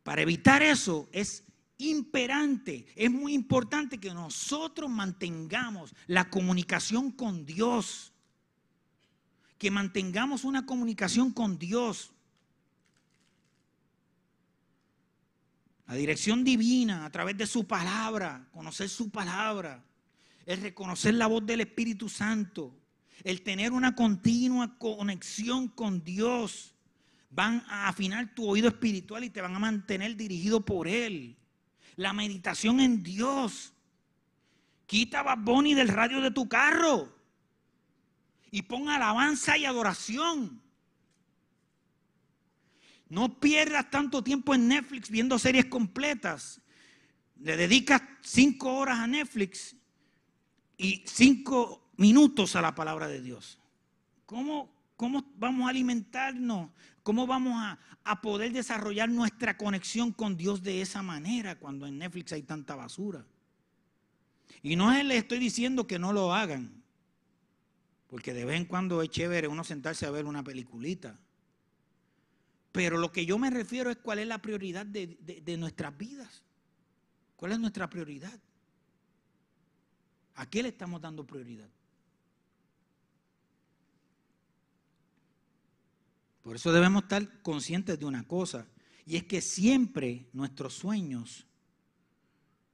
[0.03, 1.45] Para evitar eso es
[1.77, 8.15] imperante, es muy importante que nosotros mantengamos la comunicación con Dios.
[9.59, 12.11] Que mantengamos una comunicación con Dios.
[15.87, 19.85] La dirección divina a través de su palabra, conocer su palabra
[20.53, 22.77] el reconocer la voz del Espíritu Santo,
[23.23, 26.75] el tener una continua conexión con Dios,
[27.31, 31.37] van a afinar tu oído espiritual y te van a mantener dirigido por Él.
[31.95, 33.73] La meditación en Dios.
[34.87, 37.17] Quita Bad del radio de tu carro
[38.51, 40.61] y pon alabanza y adoración.
[43.09, 46.61] No pierdas tanto tiempo en Netflix viendo series completas.
[47.39, 49.77] Le dedicas cinco horas a Netflix
[50.81, 53.59] y cinco minutos a la palabra de Dios.
[54.25, 56.71] ¿Cómo, cómo vamos a alimentarnos?
[57.03, 61.99] ¿Cómo vamos a, a poder desarrollar nuestra conexión con Dios de esa manera cuando en
[61.99, 63.27] Netflix hay tanta basura?
[64.63, 66.83] Y no les estoy diciendo que no lo hagan,
[68.09, 71.19] porque de vez en cuando es chévere uno sentarse a ver una peliculita.
[72.73, 76.43] Pero lo que yo me refiero es cuál es la prioridad de, de nuestras vidas.
[77.37, 78.39] ¿Cuál es nuestra prioridad?
[80.41, 81.69] ¿A qué le estamos dando prioridad?
[86.41, 88.67] Por eso debemos estar conscientes de una cosa,
[89.05, 91.47] y es que siempre nuestros sueños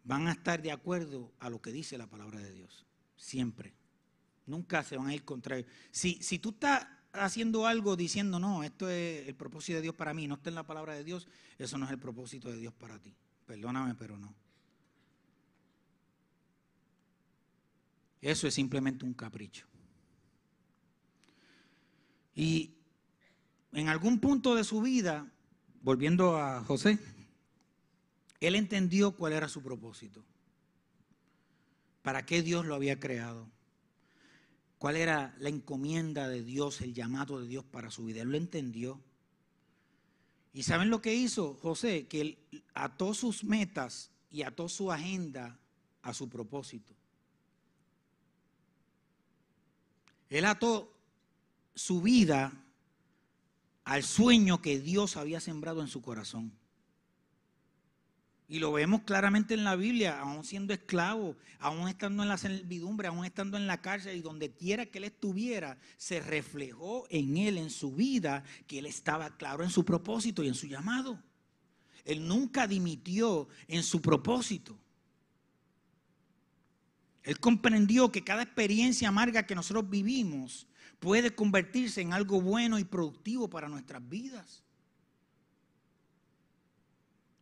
[0.04, 2.86] van a estar de acuerdo a lo que dice la palabra de Dios.
[3.16, 3.74] Siempre.
[4.46, 5.66] Nunca se van a ir contra él.
[5.90, 10.14] Si, si tú estás haciendo algo diciendo, no, esto es el propósito de Dios para
[10.14, 11.26] mí, no está en la palabra de Dios,
[11.58, 13.12] eso no es el propósito de Dios para ti.
[13.44, 14.45] Perdóname, pero no.
[18.26, 19.68] Eso es simplemente un capricho.
[22.34, 22.74] Y
[23.70, 25.30] en algún punto de su vida,
[25.80, 26.98] volviendo a José,
[28.40, 30.24] él entendió cuál era su propósito.
[32.02, 33.48] ¿Para qué Dios lo había creado?
[34.78, 38.22] ¿Cuál era la encomienda de Dios, el llamado de Dios para su vida?
[38.22, 39.00] Él lo entendió.
[40.52, 42.08] ¿Y saben lo que hizo José?
[42.08, 42.38] Que él
[42.74, 45.60] ató sus metas y ató su agenda
[46.02, 46.96] a su propósito.
[50.30, 50.92] Él ató
[51.74, 52.52] su vida
[53.84, 56.52] al sueño que Dios había sembrado en su corazón.
[58.48, 63.08] Y lo vemos claramente en la Biblia, aún siendo esclavo, aún estando en la servidumbre,
[63.08, 67.58] aún estando en la cárcel y donde quiera que él estuviera, se reflejó en él,
[67.58, 71.20] en su vida, que él estaba claro en su propósito y en su llamado.
[72.04, 74.78] Él nunca dimitió en su propósito.
[77.26, 80.68] Él comprendió que cada experiencia amarga que nosotros vivimos
[81.00, 84.62] puede convertirse en algo bueno y productivo para nuestras vidas.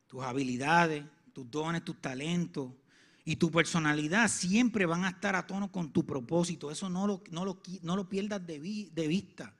[0.07, 2.73] Tus habilidades, tus dones, tus talentos
[3.27, 6.70] y tu personalidad siempre van a estar a tono con tu propósito.
[6.70, 9.55] Eso no lo, no lo, pierdas de, vista.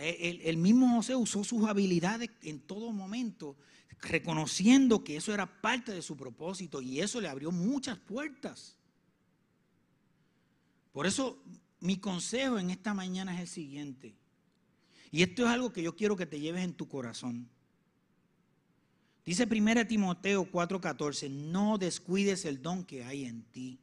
[0.00, 3.56] el mismo José usó sus habilidades en todo momento,
[4.00, 8.81] reconociendo que eso era parte de su propósito y eso le abrió muchas puertas.
[10.92, 11.42] Por eso
[11.80, 14.14] mi consejo en esta mañana es el siguiente.
[15.10, 17.48] Y esto es algo que yo quiero que te lleves en tu corazón.
[19.24, 23.78] Dice 1 Timoteo 4:14, no descuides el don que hay en ti.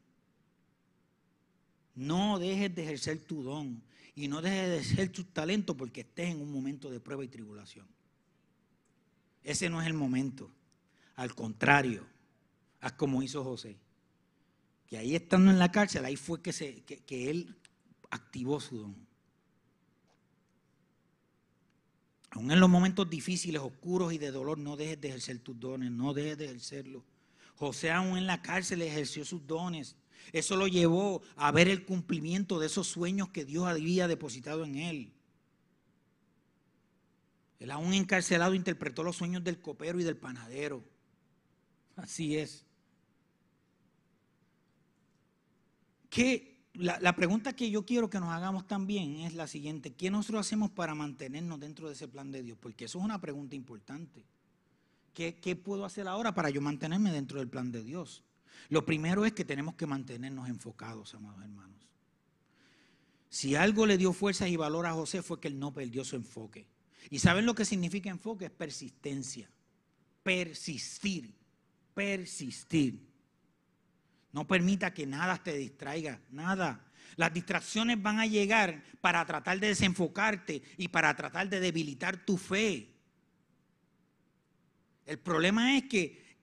[1.95, 3.82] No dejes de ejercer tu don
[4.15, 7.28] y no dejes de ejercer tu talento porque estés en un momento de prueba y
[7.28, 7.88] tribulación.
[9.43, 10.52] Ese no es el momento.
[11.15, 12.06] Al contrario,
[12.82, 13.78] haz como hizo José.
[14.89, 17.56] Que ahí estando en la cárcel, ahí fue que, se, que él
[18.10, 19.10] activó su don.
[22.32, 25.91] Aún en los momentos difíciles, oscuros y de dolor, no dejes de ejercer tus dones,
[25.91, 27.04] no dejes de ejercerlo.
[27.56, 29.95] José aún en la cárcel ejerció sus dones.
[30.32, 34.75] Eso lo llevó a ver el cumplimiento de esos sueños que Dios había depositado en
[34.75, 35.13] él.
[37.60, 40.84] Él aún encarcelado interpretó los sueños del copero y del panadero.
[41.95, 42.65] Así es.
[46.10, 49.93] ¿Qué la, pregunta que yo quiero que nos hagamos también es la siguiente.
[49.93, 52.58] ¿Qué nosotros hacemos para mantenernos dentro de ese plan de Dios?
[52.60, 54.26] Porque eso es una pregunta importante.
[55.13, 58.24] ¿Qué, ¿Qué, puedo hacer ahora para yo mantenerme dentro del plan de Dios?
[58.69, 61.88] Lo primero es que tenemos que mantenernos enfocados, amados hermanos.
[63.30, 66.15] Si algo le dio fuerza y valor a José fue que él no perdió su
[66.15, 66.65] enfoque.
[67.10, 68.45] ¿Y saben lo que significa enfoque?
[68.45, 69.50] Es persistencia.
[70.24, 71.34] Persistir.
[71.93, 73.09] Persistir.
[74.32, 76.86] No permita que nada te distraiga, nada.
[77.15, 82.38] Las distracciones van a llegar para tratar de desenfocarte y para tratar de debilitar tu
[82.38, 82.89] fe.
[85.06, 86.38] El problema es que,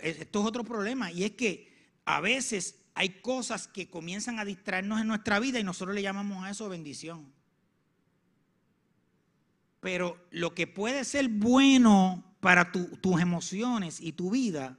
[0.00, 1.72] esto es otro problema y es que
[2.04, 6.44] a veces hay cosas que comienzan a distraernos en nuestra vida y nosotros le llamamos
[6.44, 7.32] a eso bendición.
[9.80, 14.76] Pero lo que puede ser bueno para tus emociones y tu vida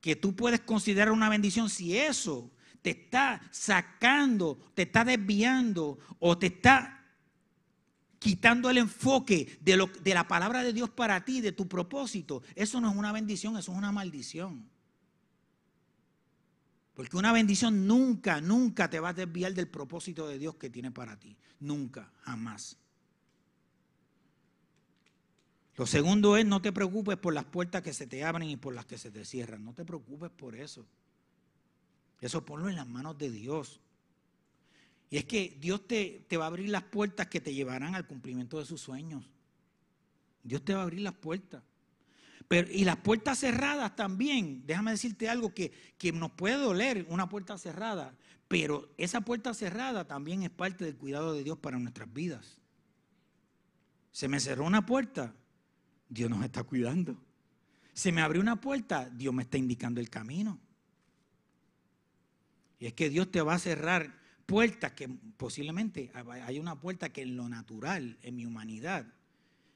[0.00, 2.50] que tú puedes considerar una bendición si eso
[2.82, 6.98] te está sacando, te está desviando o te está
[8.18, 12.42] quitando el enfoque de, la palabra de Dios para ti, de tu propósito.
[12.54, 14.68] Eso no es una bendición, eso es una maldición.
[16.94, 20.90] Porque una bendición nunca, nunca te va a desviar del propósito de Dios que tiene
[20.90, 21.36] para ti.
[21.60, 22.76] Nunca, jamás.
[25.78, 28.74] Lo segundo es, no te preocupes por las puertas que se te abren y por
[28.74, 29.64] las que se te cierran.
[29.64, 30.84] No te preocupes por eso.
[32.20, 33.80] Eso ponlo en las manos de Dios.
[35.08, 38.08] Y es que Dios te, te va a abrir las puertas que te llevarán al
[38.08, 39.24] cumplimiento de sus sueños.
[40.42, 41.62] Dios te va a abrir las puertas.
[42.48, 47.28] Pero, y las puertas cerradas también, déjame decirte algo que, que nos puede doler, una
[47.28, 48.16] puerta cerrada,
[48.48, 52.58] pero esa puerta cerrada también es parte del cuidado de Dios para nuestras vidas.
[54.10, 55.36] Se me cerró una puerta,
[56.08, 57.16] Dios nos está cuidando.
[57.92, 60.58] Se me abrió una puerta, Dios me está indicando el camino.
[62.78, 64.14] Y es que Dios te va a cerrar
[64.46, 69.06] puertas que posiblemente hay una puerta que en lo natural, en mi humanidad,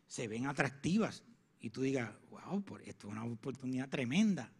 [0.07, 1.25] se ven atractivas.
[1.61, 4.53] Y tú digas, wow, esto es una oportunidad tremenda.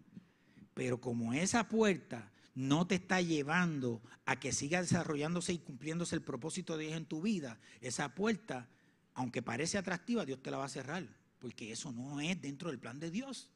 [0.75, 6.23] Pero como esa puerta no te está llevando a que siga desarrollándose y cumpliéndose el
[6.23, 8.69] propósito de Dios en tu vida, esa puerta,
[9.15, 12.79] aunque parece atractiva, Dios te la va a cerrar porque eso no es dentro del
[12.79, 13.51] plan de Dios.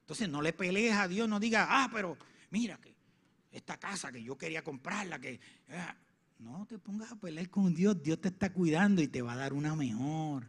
[0.00, 2.18] Entonces no le pelees a Dios, no diga, ah, pero
[2.50, 2.94] mira que
[3.50, 5.40] esta casa que yo quería comprarla, que...
[5.70, 5.96] Ah".
[6.38, 9.36] no te pongas a pelear con Dios, Dios te está cuidando y te va a
[9.36, 10.46] dar una mejor.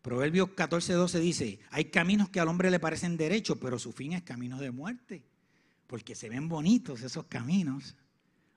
[0.00, 4.14] Proverbios 14, 12 dice, hay caminos que al hombre le parecen derechos, pero su fin
[4.14, 5.26] es camino de muerte,
[5.86, 7.96] porque se ven bonitos esos caminos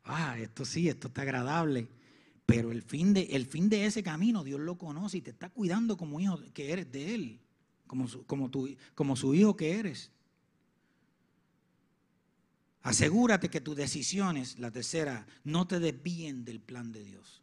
[0.06, 1.88] ah, esto sí, esto está agradable.
[2.46, 5.50] Pero el fin, de, el fin de ese camino Dios lo conoce y te está
[5.50, 7.40] cuidando como hijo que eres de Él,
[7.88, 8.52] como su, como,
[8.94, 10.12] como su hijo que eres.
[12.84, 17.42] Asegúrate que tus decisiones, la tercera, no te desvíen del plan de Dios.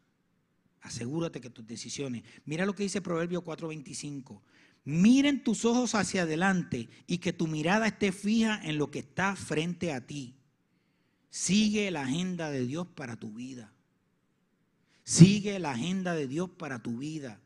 [0.80, 2.24] Asegúrate que tus decisiones.
[2.44, 4.42] Mira lo que dice Proverbio 4:25.
[4.84, 9.36] Miren tus ojos hacia adelante y que tu mirada esté fija en lo que está
[9.36, 10.37] frente a ti.
[11.30, 13.72] Sigue la agenda de Dios para tu vida.
[15.04, 17.40] Sigue la agenda de Dios para tu vida.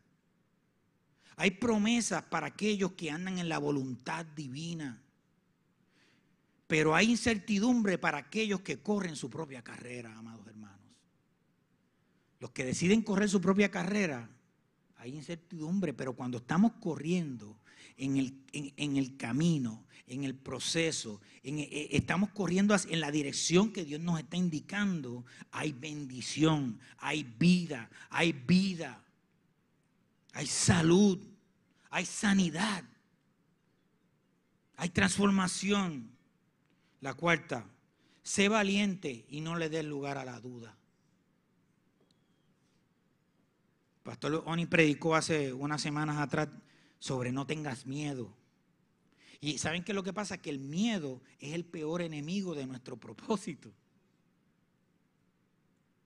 [1.36, 5.02] Hay promesas para aquellos que andan en la voluntad divina.
[6.66, 10.80] Pero hay incertidumbre para aquellos que corren su propia carrera, amados hermanos.
[12.40, 14.28] Los que deciden correr su propia carrera
[14.96, 17.58] hay incertidumbre, pero cuando estamos corriendo
[17.96, 23.84] en el, en, el camino, en el proceso, eh, estamos corriendo en la dirección que
[23.84, 29.02] Dios nos está indicando, hay bendición, hay vida, hay vida,
[30.32, 31.18] hay salud,
[31.90, 32.84] hay sanidad,
[34.76, 36.10] hay transformación.
[37.00, 37.66] La cuarta,
[38.22, 40.76] sé valiente y no le des lugar a la duda.
[44.02, 46.48] Pastor Oni predicó hace unas semanas atrás
[46.98, 48.32] sobre no tengas miedo.
[49.42, 52.64] Y saben que lo que pasa es que el miedo es el peor enemigo de
[52.64, 53.72] nuestro propósito.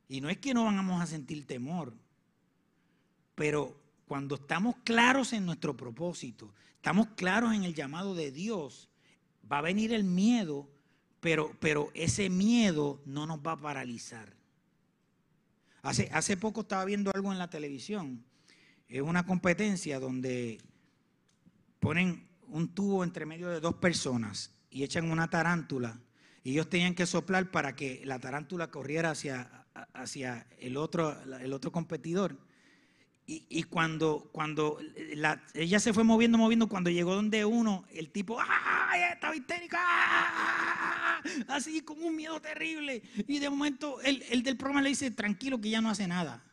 [0.09, 1.93] Y no es que no vamos a sentir temor,
[3.34, 8.89] pero cuando estamos claros en nuestro propósito, estamos claros en el llamado de Dios,
[9.51, 10.66] va a venir el miedo,
[11.20, 14.34] pero, pero ese miedo no nos va a paralizar.
[15.82, 18.24] Hace, poco estaba viendo algo en la televisión.
[18.89, 20.59] Es una competencia donde
[21.78, 25.99] ponen un tubo entre medio de dos personas y echan una tarántula.
[26.42, 31.16] Y ellos tenían que soplar para que la tarántula corriera hacia, el, otro,
[31.72, 32.36] competidor.
[33.26, 34.78] Y, cuando, cuando
[35.55, 39.80] ella se fue moviendo, moviendo, cuando llegó donde uno, el tipo, ¡ay, estaba histérica!
[41.49, 43.03] Así con un miedo terrible.
[43.26, 46.44] Y de momento el, el del programa le dice, tranquilo que ya no hace nada.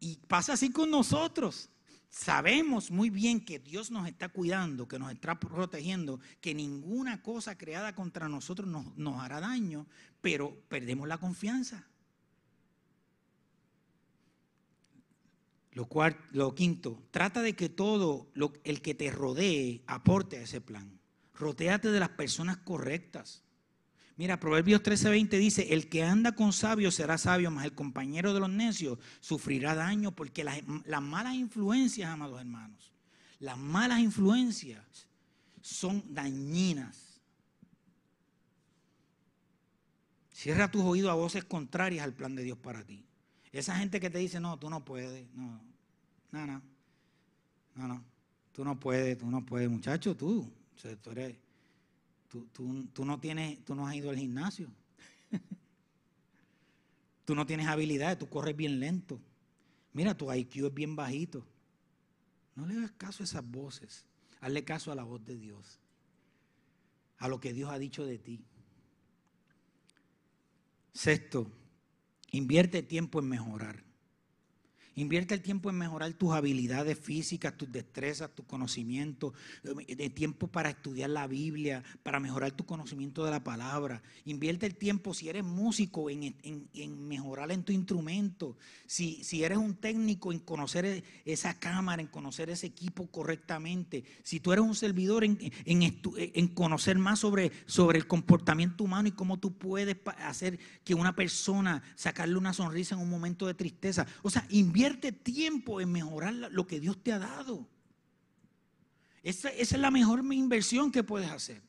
[0.00, 1.70] Y pasa así con nosotros.
[2.14, 7.58] Sabemos muy bien que Dios nos está cuidando, que nos está protegiendo, que ninguna cosa
[7.58, 9.88] creada contra nosotros nos, hará daño,
[10.20, 11.88] pero perdemos la confianza.
[15.72, 15.88] Lo,
[16.30, 21.00] lo quinto, trata de que todo lo, el que te rodee aporte a ese plan.
[21.34, 23.43] Rotéate de las personas correctas.
[24.16, 28.40] Mira, Proverbios 13:20 dice, el que anda con sabios será sabio, mas el compañero de
[28.40, 32.92] los necios sufrirá daño porque las, las malas influencias, amados hermanos,
[33.40, 35.08] las malas influencias
[35.60, 37.20] son dañinas.
[40.32, 43.04] Cierra tus oídos a voces contrarias al plan de Dios para ti.
[43.52, 45.60] Esa gente que te dice, no, tú no puedes, no,
[46.32, 46.62] no, no,
[47.76, 48.04] no, no,
[48.52, 50.52] tú no puedes, tú no puedes, muchacho, tú,
[51.02, 51.36] tú, eres,
[52.52, 54.70] tú, no tienes, tú no has ido al gimnasio,
[57.24, 59.20] tú no tienes habilidades, tú corres bien lento,
[59.92, 61.46] mira, tu IQ es bien bajito.
[62.56, 64.06] No le hagas caso a esas voces,
[64.40, 65.80] hazle caso a la voz de Dios,
[67.18, 68.44] a lo que Dios ha dicho de ti.
[70.92, 71.50] Sexto,
[72.34, 73.83] Invierte tiempo en mejorar.
[74.96, 79.32] Invierte el tiempo en mejorar tus habilidades físicas, tus destrezas, tus conocimientos,
[79.64, 84.02] eh, de tiempo para estudiar la Biblia, para mejorar tu conocimiento de la palabra.
[84.24, 86.36] Invierte el tiempo, si eres músico, en,
[87.08, 88.56] mejorar en tu instrumento.
[88.86, 94.04] Si, si, eres un técnico, en conocer e, esa cámara, en conocer ese equipo correctamente.
[94.22, 99.12] Si tú eres un servidor, en, en conocer más sobre, sobre el comportamiento humano y
[99.12, 104.06] cómo tú puedes hacer que una persona sacarle una sonrisa en un momento de tristeza.
[104.22, 104.83] O sea, invierte
[105.22, 107.66] Tiempo en mejorar lo que Dios te ha dado.
[109.22, 111.62] Esa, es la mejor inversión que puedes hacer.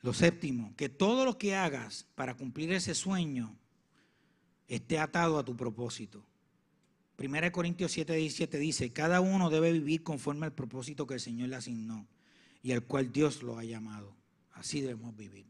[0.00, 3.56] Lo séptimo, que todo lo que hagas para cumplir ese sueño
[4.66, 6.24] esté atado a tu propósito.
[7.14, 11.20] Primera de Corintios 7, 17 dice, cada uno debe vivir conforme al propósito que el
[11.20, 12.08] Señor le asignó
[12.62, 14.16] y al cual Dios lo ha llamado.
[14.52, 15.46] Así debemos vivir.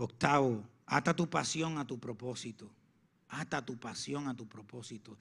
[0.00, 2.70] Octavo, ata tu pasión a tu propósito.
[3.28, 5.18] Ata tu pasión a tu propósito.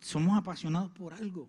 [0.00, 1.48] Somos apasionados por algo.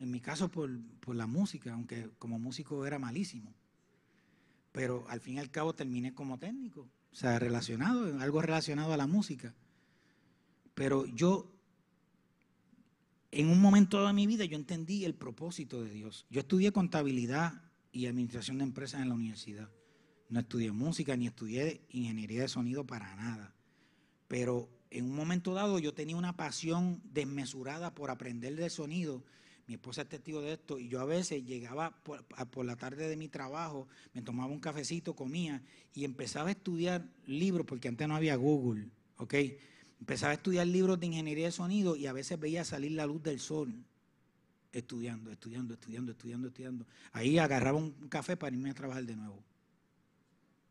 [0.00, 0.68] En mi caso por,
[1.14, 3.54] la música, aunque como músico era malísimo.
[4.72, 6.88] Pero al fin y al cabo terminé como técnico.
[7.12, 9.54] O sea, relacionado, algo relacionado a la música.
[10.74, 11.48] Pero yo,
[13.30, 16.26] en un momento de mi vida, yo entendí el propósito de Dios.
[16.28, 19.70] Yo estudié contabilidad y administración de empresas en la universidad.
[20.32, 23.52] No estudié música ni estudié ingeniería de sonido para nada.
[24.28, 29.22] Pero en un momento dado yo tenía una pasión desmesurada por aprender del sonido.
[29.66, 33.10] Mi esposa es testigo de esto y yo a veces llegaba por, por, la tarde
[33.10, 35.62] de mi trabajo, me tomaba un cafecito, comía
[35.92, 39.34] y empezaba a estudiar libros, porque antes no había Google, ¿ok?
[40.00, 43.22] Empezaba a estudiar libros de ingeniería de sonido y a veces veía salir la luz
[43.22, 43.84] del sol
[44.72, 46.86] estudiando, estudiando, estudiando, estudiando, estudiando.
[47.12, 49.51] Ahí agarraba un café para irme a trabajar de nuevo.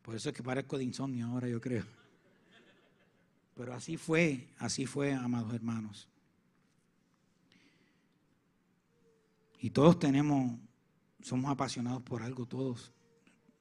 [0.02, 1.84] Por eso es que parezco de insomnio ahora, yo creo.
[3.54, 6.08] Pero así fue, así fue, amados hermanos.
[9.60, 10.58] Y todos tenemos,
[11.22, 12.92] somos apasionados por algo, todos.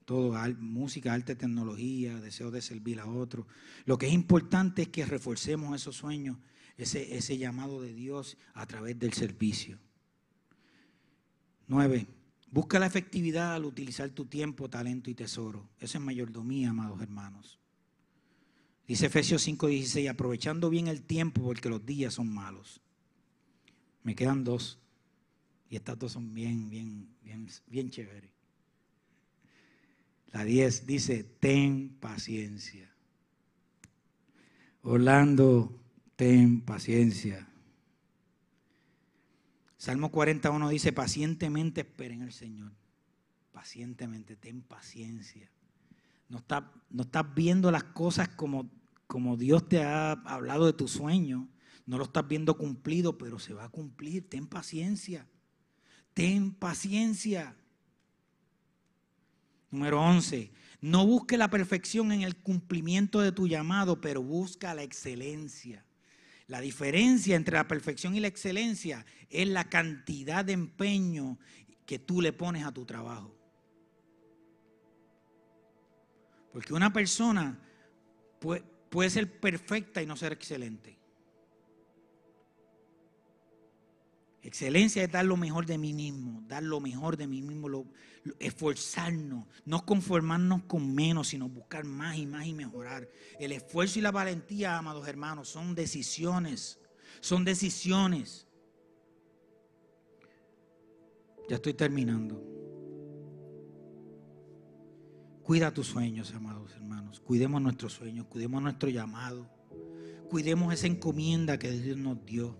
[0.05, 3.45] Todo, música, arte, tecnología, deseo de servir a otros.
[3.85, 6.37] Lo que es importante es que reforcemos esos sueños,
[6.75, 9.77] ese, ese llamado de Dios a través del servicio.
[11.67, 12.07] Nueve,
[12.51, 15.69] busca la efectividad al utilizar tu tiempo, talento y tesoro.
[15.79, 17.59] Eso es mayordomía, amados hermanos.
[18.87, 22.81] Dice Efesios 5:16, aprovechando bien el tiempo porque los días son malos.
[24.03, 24.79] Me quedan dos.
[25.69, 28.31] Y estas dos son bien, bien, bien, bien chéveres.
[30.33, 32.89] La 10 dice, ten paciencia.
[34.81, 35.79] Orlando,
[36.15, 37.50] ten paciencia.
[39.81, 42.71] Salmo 41 dice, pacientemente esperen el Señor.
[43.51, 45.49] Pacientemente, ten paciencia.
[46.29, 48.69] No estás, no estás viendo las cosas como,
[49.07, 51.49] como Dios te ha hablado de tu sueño.
[51.87, 54.29] No lo estás viendo cumplido, pero se va a cumplir.
[54.29, 55.27] Ten paciencia.
[56.13, 57.55] Ten paciencia.
[59.71, 60.51] Número 11.
[60.81, 65.83] No busque la perfección en el cumplimiento de tu llamado, pero busca la excelencia.
[66.51, 71.39] La diferencia entre la perfección y la excelencia es la cantidad de empeño
[71.85, 73.33] que tú le pones a tu trabajo.
[76.51, 77.57] Porque una persona
[78.41, 80.99] puede, puede ser perfecta y no ser excelente.
[84.41, 87.69] Excelencia es dar lo mejor de mí mismo, dar lo mejor de mí mismo,
[88.39, 93.09] esforzarnos, no conformarnos con menos, sino buscar más y más y mejorar.
[93.39, 96.79] El esfuerzo y la valentía, amados hermanos, son decisiones,
[97.19, 98.47] son decisiones.
[101.49, 102.41] Ya estoy terminando.
[105.43, 107.19] Cuida tus sueños, amados hermanos.
[107.19, 109.49] Cuidemos nuestros sueños, cuidemos nuestro llamado,
[110.29, 112.57] cuidemos esa encomienda que Dios nos dio.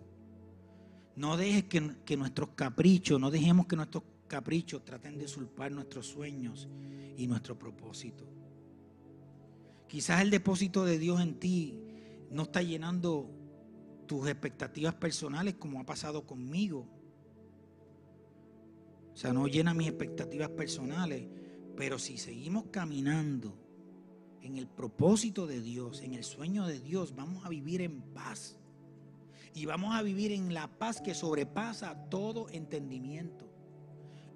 [1.15, 6.69] No dejes que, nuestros caprichos, no dejemos que nuestros caprichos traten de usurpar nuestros sueños
[7.17, 8.25] y nuestro propósito.
[9.89, 11.77] Quizás el depósito de Dios en ti
[12.29, 13.29] no está llenando
[14.07, 16.87] tus expectativas personales como ha pasado conmigo.
[19.13, 21.27] O sea, no llena mis expectativas personales,
[21.75, 23.53] pero si seguimos caminando
[24.41, 28.55] en el propósito de Dios, en el sueño de Dios, vamos a vivir en paz
[29.53, 33.50] y vamos a vivir en la paz que sobrepasa todo entendimiento.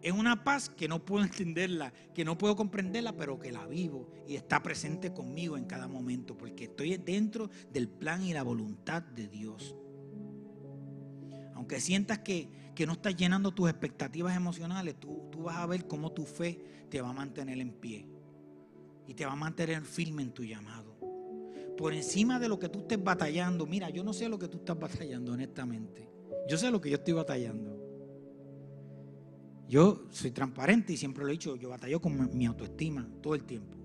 [0.06, 4.08] Es una paz que no puedo entenderla, que no puedo comprenderla, pero que la vivo
[4.28, 9.01] y está presente conmigo en cada momento, porque estoy dentro del plan y la voluntad
[9.01, 9.76] de Dios.
[11.56, 12.47] Aunque sientas que,
[12.86, 17.01] no estás llenando tus expectativas emocionales, tú, tú vas a ver cómo tu fe te
[17.01, 18.08] va a mantener en pie
[19.08, 20.99] y te va a mantener firme en tu llamado
[21.76, 23.66] por encima de lo que tú estés batallando.
[23.66, 26.08] Mira, yo no sé lo que tú estás batallando, honestamente.
[26.47, 27.84] Yo sé lo que yo estoy batallando.
[29.68, 33.43] Yo soy transparente y siempre lo he dicho, yo batallo con mi autoestima todo el
[33.43, 33.76] tiempo.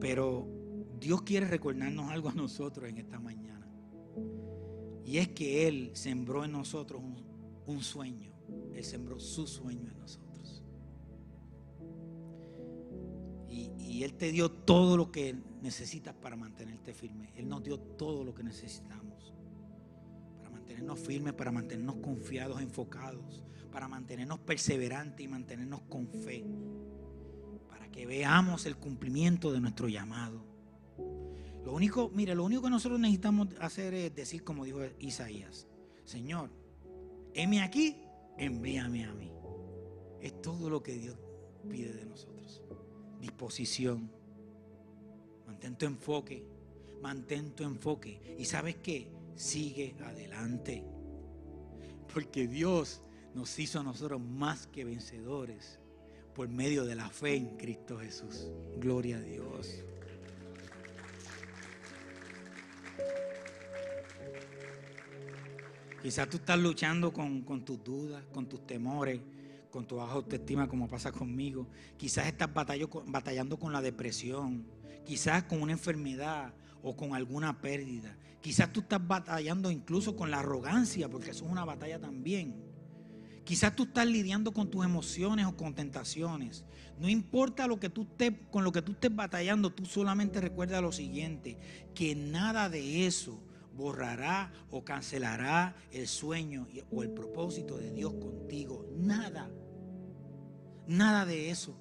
[0.00, 0.48] Pero
[0.98, 3.68] Dios quiere recordarnos algo a nosotros en esta mañana.
[5.04, 7.02] Y es que Él sembró en nosotros
[7.66, 8.32] un, sueño.
[8.74, 10.62] Él sembró su sueño en nosotros.
[13.48, 17.32] Y Él te dio todo lo que necesitas para mantenerte firme.
[17.36, 19.31] Él nos dio todo lo que necesitamos.
[20.82, 23.42] Mantenernos firmes, para mantenernos confiados, enfocados.
[23.70, 26.44] Para mantenernos perseverantes y mantenernos con fe.
[27.68, 30.44] Para que veamos el cumplimiento de nuestro llamado.
[31.64, 35.66] Lo único, mire, lo único que nosotros necesitamos hacer es decir como dijo Isaías.
[36.04, 36.50] Señor,
[37.34, 37.96] heme aquí,
[38.36, 39.30] envíame a mí.
[40.20, 41.16] Es todo lo que Dios
[41.68, 42.32] pide de nosotros
[43.22, 44.10] disposición.
[45.46, 46.44] Mantén tu enfoque,
[47.00, 48.36] mantén tu enfoque.
[48.36, 49.08] Y sabes qué,
[49.42, 50.84] sigue adelante.
[52.12, 53.02] Porque Dios
[53.34, 55.78] nos hizo a nosotros más que vencedores
[56.34, 58.48] por medio de la fe en Cristo Jesús.
[58.78, 59.68] Gloria a Dios.
[66.02, 69.20] Quizás tú estás luchando con, con tus dudas, con tus temores
[69.70, 71.66] con tu baja autoestima como pasa conmigo.
[71.96, 74.66] Quizás estás batallando con la depresión,
[75.02, 78.14] quizás con una enfermedad o con alguna pérdida.
[78.42, 82.60] Quizás tú estás batallando incluso con la arrogancia, porque eso es una batalla también.
[83.44, 86.64] Quizás tú estás lidiando con tus emociones o con tentaciones.
[86.98, 90.80] No importa lo que tú estés, con lo que tú estés batallando, tú solamente recuerda
[90.80, 91.56] lo siguiente,
[91.94, 93.40] que nada de eso
[93.74, 98.86] borrará o cancelará el sueño o el propósito de Dios contigo.
[98.96, 99.50] Nada.
[100.88, 101.78] Nada de eso.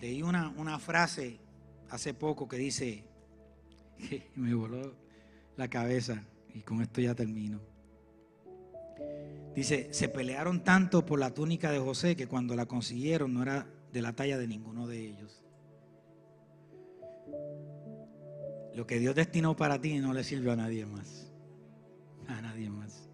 [0.00, 1.40] Leí una, una frase
[1.90, 3.04] hace poco que dice,
[4.36, 4.94] me voló
[5.56, 6.24] la cabeza
[6.54, 7.60] y con esto ya termino.
[9.54, 13.66] Dice, se pelearon tanto por la túnica de José que cuando la consiguieron no era
[13.92, 15.44] de la talla de ninguno de ellos.
[18.74, 21.32] Lo que Dios destinó para ti no le sirve a nadie más.
[22.28, 23.08] A nadie más.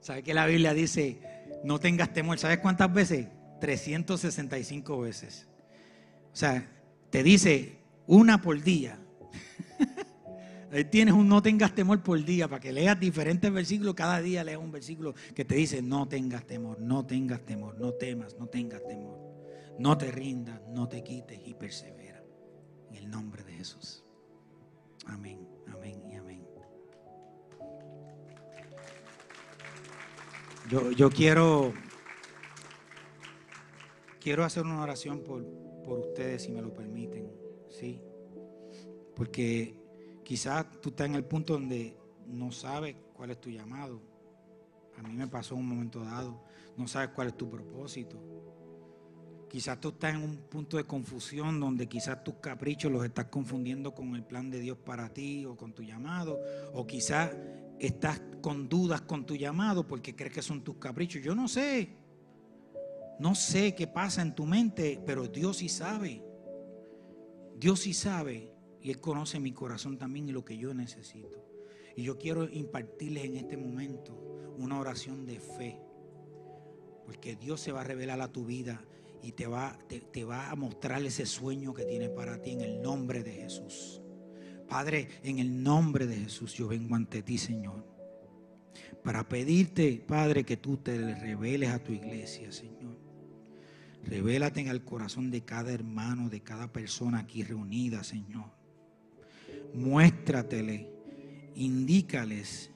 [0.00, 1.20] ¿Sabes que la Biblia dice,
[1.62, 2.38] no tengas temor?
[2.38, 3.28] ¿Sabes cuántas veces?
[3.60, 5.46] 365 veces.
[6.32, 6.77] O sea,
[7.10, 8.98] te dice una por día.
[10.72, 13.94] Ahí tienes un no tengas temor por día para que leas diferentes versículos.
[13.94, 17.92] Cada día leas un versículo que te dice no tengas temor, no tengas temor, no
[17.92, 19.18] temas, no tengas temor.
[19.78, 22.22] No te rindas, no te quites y persevera.
[22.90, 24.04] En el nombre de Jesús.
[25.06, 26.44] Amén, amén y amén.
[30.68, 31.72] Yo, yo quiero,
[34.20, 35.46] quiero hacer una oración por,
[35.88, 37.32] por ustedes, si me lo permiten.
[37.68, 38.00] ¿sí?
[39.16, 39.74] Porque
[40.22, 44.00] quizás tú estás en el punto donde no sabes cuál es tu llamado.
[44.96, 46.44] A mí me pasó un momento dado.
[46.76, 48.16] No sabes cuál es tu propósito.
[49.48, 53.94] Quizás tú estás en un punto de confusión donde quizás tus caprichos los estás confundiendo
[53.94, 56.38] con el plan de Dios para ti o con tu llamado.
[56.74, 57.34] O quizás
[57.78, 61.22] estás con dudas con tu llamado porque crees que son tus caprichos.
[61.22, 62.07] Yo no sé.
[63.18, 66.22] No sé qué pasa en tu mente, pero Dios sí sabe.
[67.56, 71.44] Dios sí sabe y Él conoce mi corazón también y lo que yo necesito.
[71.96, 74.14] Y yo quiero impartirles en este momento
[74.56, 75.80] una oración de fe.
[77.04, 78.84] Porque Dios se va a revelar a tu vida
[79.22, 82.80] y te va, te, va a mostrar ese sueño que tiene para ti en el
[82.80, 84.00] nombre de Jesús.
[84.68, 87.84] Padre, en el nombre de Jesús yo vengo ante ti, Señor.
[89.02, 93.07] Para pedirte, Padre, que tú te reveles a tu iglesia, Señor.
[94.08, 98.50] Revélate en el corazón de cada hermano, de cada persona aquí reunida, Señor.
[99.74, 100.90] Muéstratele,
[101.54, 102.70] indícales,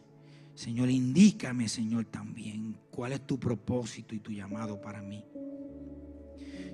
[0.54, 5.24] Señor, indícame, Señor, también cuál es tu propósito y tu llamado para mí.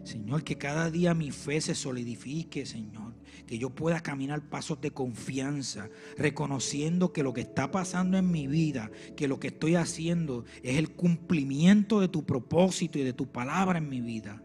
[0.02, 3.14] Señor, que cada día mi fe se solidifique, Señor.
[3.46, 8.46] Que yo pueda caminar pasos de confianza, reconociendo que lo que está pasando en mi
[8.46, 13.30] vida, que lo que estoy haciendo es el cumplimiento de tu propósito y de tu
[13.30, 14.42] palabra en mi vida.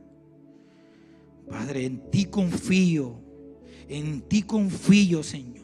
[1.50, 3.20] Padre, en ti confío,
[3.88, 5.64] en ti confío, Señor.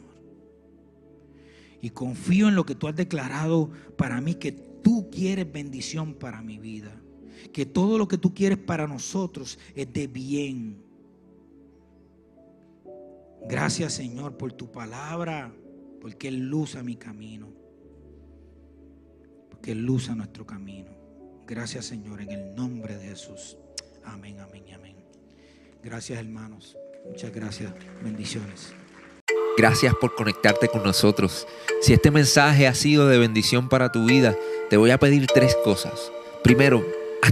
[1.81, 6.41] Y confío en lo que tú has declarado para mí, que tú quieres bendición para
[6.41, 6.99] mi vida
[7.53, 10.83] que todo lo que tú quieres para nosotros es de bien.
[13.47, 15.53] Gracias Señor por tu palabra,
[16.01, 17.47] porque Él luza mi camino,
[19.49, 20.91] porque Él luza nuestro camino.
[21.47, 23.57] Gracias Señor en el nombre de Jesús.
[24.03, 24.98] Amén, amén amén.
[25.83, 26.77] Gracias hermanos.
[27.05, 27.73] Muchas gracias.
[28.03, 28.73] Bendiciones.
[29.57, 31.47] Gracias por conectarte con nosotros.
[31.81, 34.35] Si este mensaje ha sido de bendición para tu vida,
[34.69, 36.11] te voy a pedir tres cosas.
[36.43, 36.85] Primero,